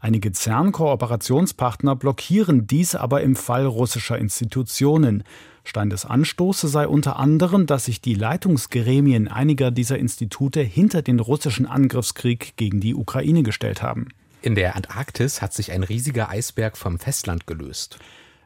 Einige 0.00 0.32
CERN-Kooperationspartner 0.32 1.94
blockieren 1.94 2.66
dies 2.66 2.94
aber 2.94 3.20
im 3.20 3.36
Fall 3.36 3.66
russischer 3.66 4.16
Institutionen. 4.16 5.24
Stein 5.68 5.90
des 5.90 6.04
Anstoßes 6.04 6.72
sei 6.72 6.88
unter 6.88 7.18
anderem, 7.18 7.66
dass 7.66 7.84
sich 7.84 8.00
die 8.00 8.14
Leitungsgremien 8.14 9.28
einiger 9.28 9.70
dieser 9.70 9.98
Institute 9.98 10.60
hinter 10.60 11.02
den 11.02 11.20
russischen 11.20 11.66
Angriffskrieg 11.66 12.54
gegen 12.56 12.80
die 12.80 12.94
Ukraine 12.94 13.42
gestellt 13.42 13.82
haben. 13.82 14.08
In 14.40 14.54
der 14.54 14.76
Antarktis 14.76 15.42
hat 15.42 15.52
sich 15.52 15.72
ein 15.72 15.82
riesiger 15.82 16.30
Eisberg 16.30 16.76
vom 16.76 16.98
Festland 16.98 17.46
gelöst. 17.46 17.98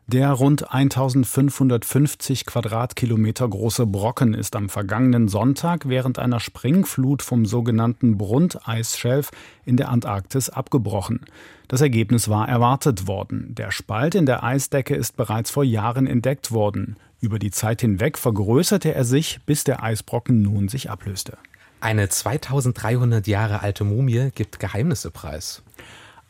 Der 0.09 0.33
rund 0.33 0.73
1550 0.75 2.45
Quadratkilometer 2.45 3.49
große 3.49 3.87
Brocken 3.87 4.35
ist 4.35 4.57
am 4.57 4.69
vergangenen 4.69 5.29
Sonntag 5.29 5.89
während 5.89 6.19
einer 6.19 6.41
Springflut 6.41 7.23
vom 7.23 7.47
sogenannten 7.47 8.19
Brunt-Eisschelf 8.19 9.31
in 9.65 9.77
der 9.77 9.91
Antarktis 9.91 10.51
abgebrochen. 10.51 11.21
Das 11.69 11.81
Ergebnis 11.81 12.29
war 12.29 12.49
erwartet 12.49 13.07
worden. 13.07 13.55
Der 13.55 13.71
Spalt 13.71 14.17
in 14.17 14.27
der 14.27 14.43
Eisdecke 14.43 14.97
ist 14.97 15.17
bereits 15.17 15.53
vor 15.53 15.65
Jahren 15.65 16.09
entdeckt 16.09 16.51
worden. 16.51 16.97
Über 17.23 17.39
die 17.39 17.53
Zeit 17.53 17.81
hinweg 17.81 18.19
vergrößerte 18.19 18.93
er 18.97 19.05
sich, 19.05 19.39
bis 19.47 19.63
der 19.63 19.81
Eisbrocken 19.81 20.43
nun 20.43 20.69
sich 20.69 20.91
ablöste. 20.91 21.39
Eine 21.81 22.09
2300 22.09 23.29
Jahre 23.29 23.61
alte 23.61 23.85
Mumie 23.85 24.31
gibt 24.35 24.59
Geheimnisse 24.59 25.13
preis. 25.13 25.63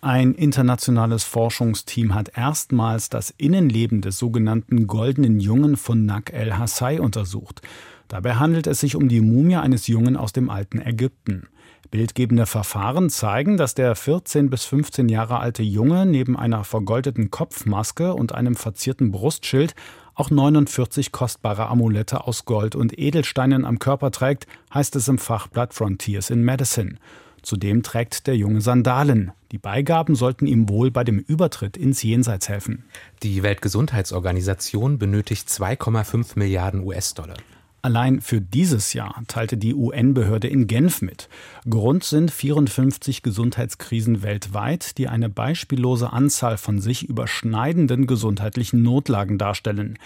Ein 0.03 0.35
internationales 0.35 1.25
Forschungsteam 1.25 2.15
hat 2.15 2.37
erstmals 2.37 3.09
das 3.09 3.31
Innenleben 3.31 4.03
des 4.03 4.19
sogenannten 4.19 4.87
Goldenen 4.87 5.41
Jungen 5.41 5.79
von 5.79 6.05
Nak 6.05 6.31
el 6.35 6.59
Hassai 6.59 7.01
untersucht. 7.01 7.63
Dabei 8.09 8.35
handelt 8.35 8.67
es 8.67 8.81
sich 8.81 8.95
um 8.95 9.09
die 9.09 9.23
Mumie 9.23 9.57
eines 9.57 9.87
Jungen 9.87 10.19
aus 10.19 10.35
dem 10.35 10.51
alten 10.51 10.79
Ägypten. 10.79 11.49
Bildgebende 11.91 12.47
Verfahren 12.47 13.09
zeigen, 13.09 13.57
dass 13.57 13.75
der 13.75 13.95
14 13.95 14.51
bis 14.51 14.65
15 14.65 15.09
Jahre 15.09 15.41
alte 15.41 15.63
Junge 15.63 16.05
neben 16.05 16.39
einer 16.39 16.65
vergoldeten 16.65 17.31
Kopfmaske 17.31 18.15
und 18.15 18.35
einem 18.35 18.57
verzierten 18.57 19.11
Brustschild 19.11 19.75
auch 20.15 20.31
49 20.31 21.13
kostbare 21.13 21.69
Amulette 21.69 22.27
aus 22.27 22.45
Gold 22.45 22.75
und 22.75 22.99
Edelsteinen 22.99 23.65
am 23.65 23.79
Körper 23.79 24.11
trägt, 24.11 24.47
heißt 24.73 24.97
es 24.97 25.09
im 25.09 25.19
Fachblatt 25.19 25.75
Frontiers 25.75 26.31
in 26.31 26.43
Medicine. 26.43 26.97
Zudem 27.43 27.83
trägt 27.83 28.27
der 28.27 28.37
Junge 28.37 28.61
Sandalen. 28.61 29.33
Die 29.51 29.59
Beigaben 29.59 30.15
sollten 30.15 30.47
ihm 30.47 30.69
wohl 30.69 30.91
bei 30.91 31.03
dem 31.03 31.19
Übertritt 31.19 31.77
ins 31.77 32.03
Jenseits 32.03 32.49
helfen. 32.49 32.85
Die 33.23 33.43
Weltgesundheitsorganisation 33.43 34.99
benötigt 34.99 35.49
2,5 35.49 36.39
Milliarden 36.39 36.85
US-Dollar. 36.85 37.37
Allein 37.85 38.21
für 38.21 38.41
dieses 38.41 38.93
Jahr 38.93 39.21
teilte 39.27 39.57
die 39.57 39.75
UN-Behörde 39.75 40.47
in 40.47 40.69
Genf 40.69 41.03
mit. 41.03 41.29
Grund 41.69 42.05
sind 42.05 42.31
54 42.31 43.25
Gesundheitskrisen 43.25 44.23
weltweit, 44.23 44.99
die 44.99 45.09
eine 45.09 45.29
beispiellose 45.29 46.13
Anzahl 46.13 46.59
von 46.59 46.81
sich 46.81 47.09
überschneidenden 47.09 48.07
gesundheitlichen 48.07 48.85
Notlagen 48.85 49.37
darstellen. 49.37 49.99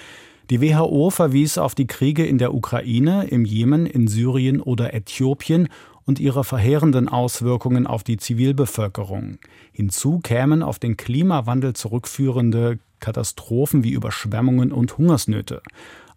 Die 0.49 0.62
WHO 0.62 1.11
verwies 1.11 1.59
auf 1.59 1.75
die 1.75 1.87
Kriege 1.87 2.25
in 2.25 2.39
der 2.39 2.55
Ukraine, 2.55 3.27
im 3.27 3.45
Jemen, 3.45 3.85
in 3.85 4.09
Syrien 4.09 4.62
oder 4.62 4.95
Äthiopien 4.95 5.69
und 6.07 6.19
ihre 6.19 6.45
verheerenden 6.45 7.11
Auswirkungen 7.11 7.87
auf 7.87 8.05
die 8.05 8.17
Zivilbevölkerung. 8.17 9.37
Hinzu 9.73 10.21
kämen 10.21 10.62
auf 10.62 10.79
den 10.79 10.97
Klimawandel 10.97 11.75
zurückführende 11.75 12.79
Katastrophen 13.01 13.85
wie 13.85 13.91
Überschwemmungen 13.91 14.73
und 14.73 14.97
Hungersnöte. 14.97 15.61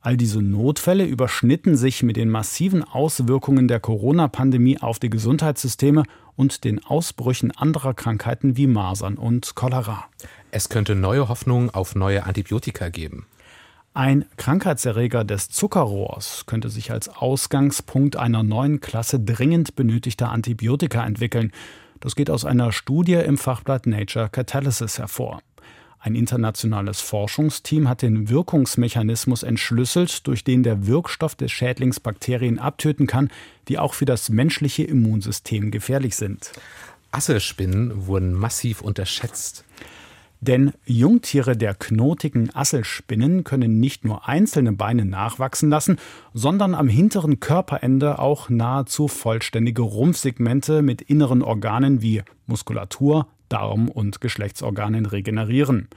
All 0.01 0.15
diese 0.15 0.41
Notfälle 0.41 1.03
überschnitten 1.05 1.75
sich 1.75 2.03
mit 2.03 2.15
den 2.15 2.29
massiven 2.29 2.83
Auswirkungen 2.83 3.67
der 3.67 3.81
Corona-Pandemie 3.81 4.79
auf 4.79 4.97
die 4.97 5.09
Gesundheitssysteme 5.09 6.03
und 6.37 6.63
den 6.63 6.83
Ausbrüchen 6.85 7.51
anderer 7.51 7.93
Krankheiten 7.93 8.55
wie 8.55 8.67
Masern 8.67 9.17
und 9.17 9.55
Cholera. 9.55 10.05
Es 10.51 10.69
könnte 10.69 10.95
neue 10.95 11.27
Hoffnungen 11.27 11.69
auf 11.69 11.95
neue 11.95 12.25
Antibiotika 12.25 12.87
geben. 12.87 13.25
Ein 13.93 14.23
Krankheitserreger 14.37 15.25
des 15.25 15.49
Zuckerrohrs 15.49 16.45
könnte 16.45 16.69
sich 16.69 16.91
als 16.91 17.09
Ausgangspunkt 17.09 18.15
einer 18.15 18.43
neuen 18.43 18.79
Klasse 18.79 19.19
dringend 19.19 19.75
benötigter 19.75 20.31
Antibiotika 20.31 21.05
entwickeln. 21.05 21.51
Das 21.99 22.15
geht 22.15 22.29
aus 22.29 22.45
einer 22.45 22.71
Studie 22.71 23.15
im 23.15 23.37
Fachblatt 23.37 23.85
Nature 23.87 24.29
Catalysis 24.29 24.99
hervor. 24.99 25.41
Ein 26.01 26.15
internationales 26.15 27.01
Forschungsteam 27.01 27.89
hat 27.89 28.01
den 28.01 28.29
Wirkungsmechanismus 28.29 29.43
entschlüsselt, 29.43 30.25
durch 30.27 30.45
den 30.45 30.63
der 30.63 30.87
Wirkstoff 30.87 31.35
des 31.35 31.51
Schädlings 31.51 31.99
Bakterien 31.99 32.57
abtöten 32.57 33.05
kann, 33.05 33.29
die 33.67 33.77
auch 33.77 33.93
für 33.93 34.05
das 34.05 34.29
menschliche 34.29 34.83
Immunsystem 34.83 35.71
gefährlich 35.71 36.15
sind. 36.15 36.53
Asselspinnen 37.11 38.07
wurden 38.07 38.33
massiv 38.33 38.81
unterschätzt. 38.81 39.65
Denn 40.41 40.71
Jungtiere 40.85 41.57
der 41.57 41.75
knotigen 41.75 42.55
Asselspinnen 42.55 43.43
können 43.43 43.81
nicht 43.81 44.05
nur 44.05 44.29
einzelne 44.29 44.71
Beine 44.71 45.03
nachwachsen 45.03 45.69
lassen, 45.69 45.97
sondern 46.33 46.75
am 46.75 46.87
hinteren 46.87 47.41
Körperende 47.41 48.19
auch 48.19 48.49
nahezu 48.49 49.09
vollständige 49.09 49.81
Rumpfsegmente 49.81 50.81
mit 50.81 51.01
inneren 51.01 51.41
Organen 51.41 52.01
wie 52.01 52.23
Muskulatur, 52.47 53.27
Darm 53.49 53.89
und 53.89 54.21
Geschlechtsorganen 54.21 55.05
regenerieren. 55.05 55.87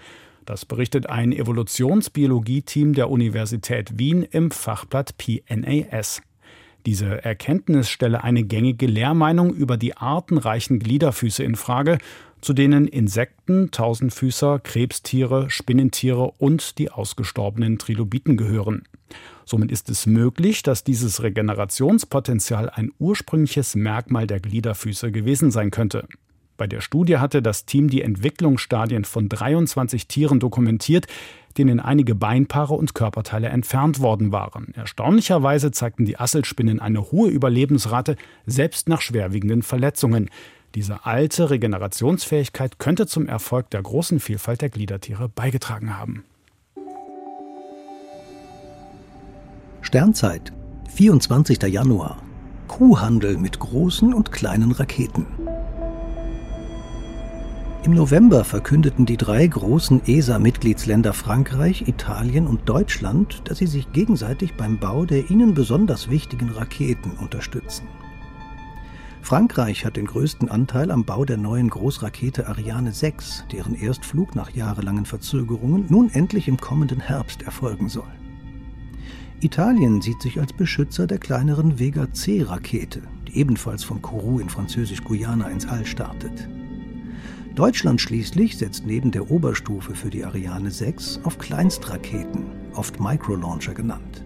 Das 0.44 0.64
berichtet 0.64 1.08
ein 1.08 1.32
Evolutionsbiologie-Team 1.32 2.94
der 2.94 3.10
Universität 3.10 3.98
Wien 3.98 4.24
im 4.24 4.50
Fachblatt 4.50 5.16
PNAS. 5.16 6.22
Diese 6.84 7.24
Erkenntnis 7.24 7.88
stelle 7.88 8.24
eine 8.24 8.42
gängige 8.42 8.86
Lehrmeinung 8.86 9.54
über 9.54 9.76
die 9.76 9.96
artenreichen 9.96 10.80
Gliederfüße 10.80 11.44
in 11.44 11.54
Frage 11.54 11.98
zu 12.42 12.52
denen 12.52 12.88
Insekten, 12.88 13.70
Tausendfüßer, 13.70 14.58
Krebstiere, 14.58 15.48
Spinnentiere 15.48 16.32
und 16.38 16.76
die 16.78 16.90
ausgestorbenen 16.90 17.78
Trilobiten 17.78 18.36
gehören. 18.36 18.82
Somit 19.44 19.70
ist 19.70 19.88
es 19.88 20.06
möglich, 20.06 20.62
dass 20.62 20.84
dieses 20.84 21.22
Regenerationspotenzial 21.22 22.68
ein 22.68 22.90
ursprüngliches 22.98 23.76
Merkmal 23.76 24.26
der 24.26 24.40
Gliederfüße 24.40 25.12
gewesen 25.12 25.50
sein 25.50 25.70
könnte. 25.70 26.06
Bei 26.62 26.68
der 26.68 26.80
Studie 26.80 27.18
hatte 27.18 27.42
das 27.42 27.64
Team 27.66 27.90
die 27.90 28.02
Entwicklungsstadien 28.02 29.04
von 29.04 29.28
23 29.28 30.06
Tieren 30.06 30.38
dokumentiert, 30.38 31.08
denen 31.58 31.80
einige 31.80 32.14
Beinpaare 32.14 32.74
und 32.74 32.94
Körperteile 32.94 33.48
entfernt 33.48 33.98
worden 33.98 34.30
waren. 34.30 34.72
Erstaunlicherweise 34.76 35.72
zeigten 35.72 36.04
die 36.04 36.20
Asselspinnen 36.20 36.78
eine 36.78 37.10
hohe 37.10 37.30
Überlebensrate, 37.30 38.14
selbst 38.46 38.88
nach 38.88 39.00
schwerwiegenden 39.00 39.64
Verletzungen. 39.64 40.30
Diese 40.76 41.04
alte 41.04 41.50
Regenerationsfähigkeit 41.50 42.78
könnte 42.78 43.08
zum 43.08 43.26
Erfolg 43.26 43.68
der 43.70 43.82
großen 43.82 44.20
Vielfalt 44.20 44.60
der 44.60 44.68
Gliedertiere 44.68 45.28
beigetragen 45.28 45.98
haben. 45.98 46.22
Sternzeit, 49.80 50.52
24. 50.94 51.60
Januar. 51.64 52.22
Kuhhandel 52.68 53.36
mit 53.36 53.58
großen 53.58 54.14
und 54.14 54.30
kleinen 54.30 54.70
Raketen. 54.70 55.26
Im 57.84 57.94
November 57.94 58.44
verkündeten 58.44 59.06
die 59.06 59.16
drei 59.16 59.44
großen 59.44 60.02
ESA-Mitgliedsländer 60.06 61.12
Frankreich, 61.12 61.88
Italien 61.88 62.46
und 62.46 62.68
Deutschland, 62.68 63.42
dass 63.46 63.58
sie 63.58 63.66
sich 63.66 63.90
gegenseitig 63.90 64.54
beim 64.54 64.78
Bau 64.78 65.04
der 65.04 65.30
ihnen 65.30 65.52
besonders 65.52 66.08
wichtigen 66.08 66.50
Raketen 66.50 67.10
unterstützen. 67.20 67.88
Frankreich 69.20 69.84
hat 69.84 69.96
den 69.96 70.06
größten 70.06 70.48
Anteil 70.48 70.92
am 70.92 71.04
Bau 71.04 71.24
der 71.24 71.38
neuen 71.38 71.70
Großrakete 71.70 72.46
Ariane 72.46 72.92
6, 72.92 73.46
deren 73.50 73.74
Erstflug 73.74 74.36
nach 74.36 74.50
jahrelangen 74.50 75.04
Verzögerungen 75.04 75.86
nun 75.88 76.08
endlich 76.08 76.46
im 76.46 76.58
kommenden 76.58 77.00
Herbst 77.00 77.42
erfolgen 77.42 77.88
soll. 77.88 78.12
Italien 79.40 80.00
sieht 80.00 80.22
sich 80.22 80.38
als 80.38 80.52
Beschützer 80.52 81.08
der 81.08 81.18
kleineren 81.18 81.80
Vega 81.80 82.12
C-Rakete, 82.12 83.02
die 83.26 83.38
ebenfalls 83.38 83.82
von 83.82 84.00
Kourou 84.00 84.38
in 84.38 84.48
Französisch-Guyana 84.48 85.48
ins 85.48 85.66
All 85.66 85.84
startet. 85.84 86.48
Deutschland 87.54 88.00
schließlich 88.00 88.56
setzt 88.56 88.86
neben 88.86 89.10
der 89.10 89.30
Oberstufe 89.30 89.94
für 89.94 90.08
die 90.08 90.24
Ariane 90.24 90.70
6 90.70 91.20
auf 91.24 91.36
Kleinstraketen, 91.36 92.46
oft 92.74 92.98
Microlauncher 92.98 93.74
genannt. 93.74 94.24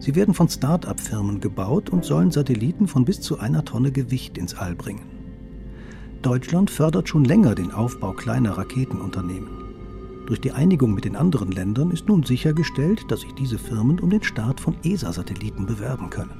Sie 0.00 0.16
werden 0.16 0.34
von 0.34 0.48
Start-up-Firmen 0.48 1.40
gebaut 1.40 1.88
und 1.90 2.04
sollen 2.04 2.32
Satelliten 2.32 2.88
von 2.88 3.04
bis 3.04 3.20
zu 3.20 3.38
einer 3.38 3.64
Tonne 3.64 3.92
Gewicht 3.92 4.36
ins 4.38 4.54
All 4.54 4.74
bringen. 4.74 5.04
Deutschland 6.22 6.68
fördert 6.68 7.08
schon 7.08 7.24
länger 7.24 7.54
den 7.54 7.70
Aufbau 7.70 8.12
kleiner 8.12 8.58
Raketenunternehmen. 8.58 9.50
Durch 10.26 10.40
die 10.40 10.50
Einigung 10.50 10.94
mit 10.94 11.04
den 11.04 11.14
anderen 11.14 11.52
Ländern 11.52 11.92
ist 11.92 12.08
nun 12.08 12.24
sichergestellt, 12.24 13.04
dass 13.08 13.20
sich 13.20 13.34
diese 13.34 13.58
Firmen 13.58 14.00
um 14.00 14.10
den 14.10 14.24
Start 14.24 14.60
von 14.60 14.74
ESA-Satelliten 14.82 15.64
bewerben 15.64 16.10
können. 16.10 16.34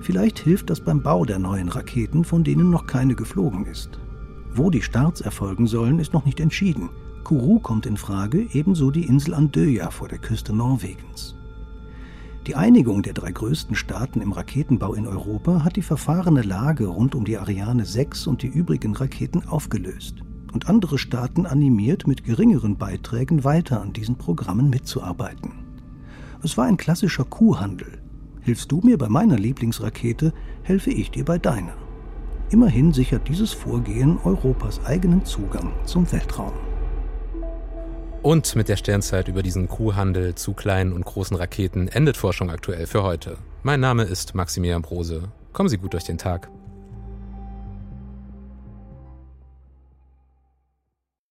Vielleicht 0.00 0.38
hilft 0.38 0.70
das 0.70 0.80
beim 0.80 1.02
Bau 1.02 1.26
der 1.26 1.38
neuen 1.38 1.68
Raketen, 1.68 2.24
von 2.24 2.42
denen 2.42 2.70
noch 2.70 2.86
keine 2.86 3.14
geflogen 3.14 3.66
ist. 3.66 4.00
Wo 4.56 4.70
die 4.70 4.82
Starts 4.82 5.20
erfolgen 5.20 5.66
sollen, 5.66 5.98
ist 5.98 6.12
noch 6.12 6.24
nicht 6.24 6.38
entschieden. 6.38 6.88
Kourou 7.24 7.58
kommt 7.58 7.86
in 7.86 7.96
Frage, 7.96 8.46
ebenso 8.52 8.92
die 8.92 9.04
Insel 9.04 9.34
Andøya 9.34 9.90
vor 9.90 10.06
der 10.06 10.18
Küste 10.18 10.54
Norwegens. 10.54 11.34
Die 12.46 12.54
Einigung 12.54 13.02
der 13.02 13.14
drei 13.14 13.32
größten 13.32 13.74
Staaten 13.74 14.20
im 14.20 14.30
Raketenbau 14.30 14.94
in 14.94 15.08
Europa 15.08 15.64
hat 15.64 15.74
die 15.74 15.82
verfahrene 15.82 16.42
Lage 16.42 16.86
rund 16.86 17.16
um 17.16 17.24
die 17.24 17.36
Ariane 17.36 17.84
6 17.84 18.28
und 18.28 18.42
die 18.42 18.46
übrigen 18.46 18.94
Raketen 18.94 19.48
aufgelöst 19.48 20.22
und 20.52 20.68
andere 20.68 20.98
Staaten 20.98 21.46
animiert, 21.46 22.06
mit 22.06 22.22
geringeren 22.22 22.76
Beiträgen 22.76 23.42
weiter 23.42 23.82
an 23.82 23.92
diesen 23.92 24.16
Programmen 24.16 24.70
mitzuarbeiten. 24.70 25.50
Es 26.44 26.56
war 26.56 26.66
ein 26.66 26.76
klassischer 26.76 27.24
Kuhhandel. 27.24 27.98
Hilfst 28.40 28.70
du 28.70 28.80
mir 28.84 28.98
bei 28.98 29.08
meiner 29.08 29.36
Lieblingsrakete, 29.36 30.32
helfe 30.62 30.90
ich 30.90 31.10
dir 31.10 31.24
bei 31.24 31.38
deiner. 31.38 31.74
Immerhin 32.50 32.92
sichert 32.92 33.28
dieses 33.28 33.52
Vorgehen 33.52 34.18
Europas 34.22 34.84
eigenen 34.84 35.24
Zugang 35.24 35.72
zum 35.84 36.10
Weltraum. 36.12 36.52
Und 38.22 38.56
mit 38.56 38.68
der 38.68 38.76
Sternzeit 38.76 39.28
über 39.28 39.42
diesen 39.42 39.68
Kuhhandel 39.68 40.34
zu 40.34 40.54
kleinen 40.54 40.92
und 40.92 41.04
großen 41.04 41.36
Raketen 41.36 41.88
endet 41.88 42.16
Forschung 42.16 42.50
aktuell 42.50 42.86
für 42.86 43.02
heute. 43.02 43.36
Mein 43.62 43.80
Name 43.80 44.04
ist 44.04 44.34
Maximilian 44.34 44.82
Brose. 44.82 45.24
Kommen 45.52 45.68
Sie 45.68 45.78
gut 45.78 45.92
durch 45.92 46.04
den 46.04 46.18
Tag. 46.18 46.48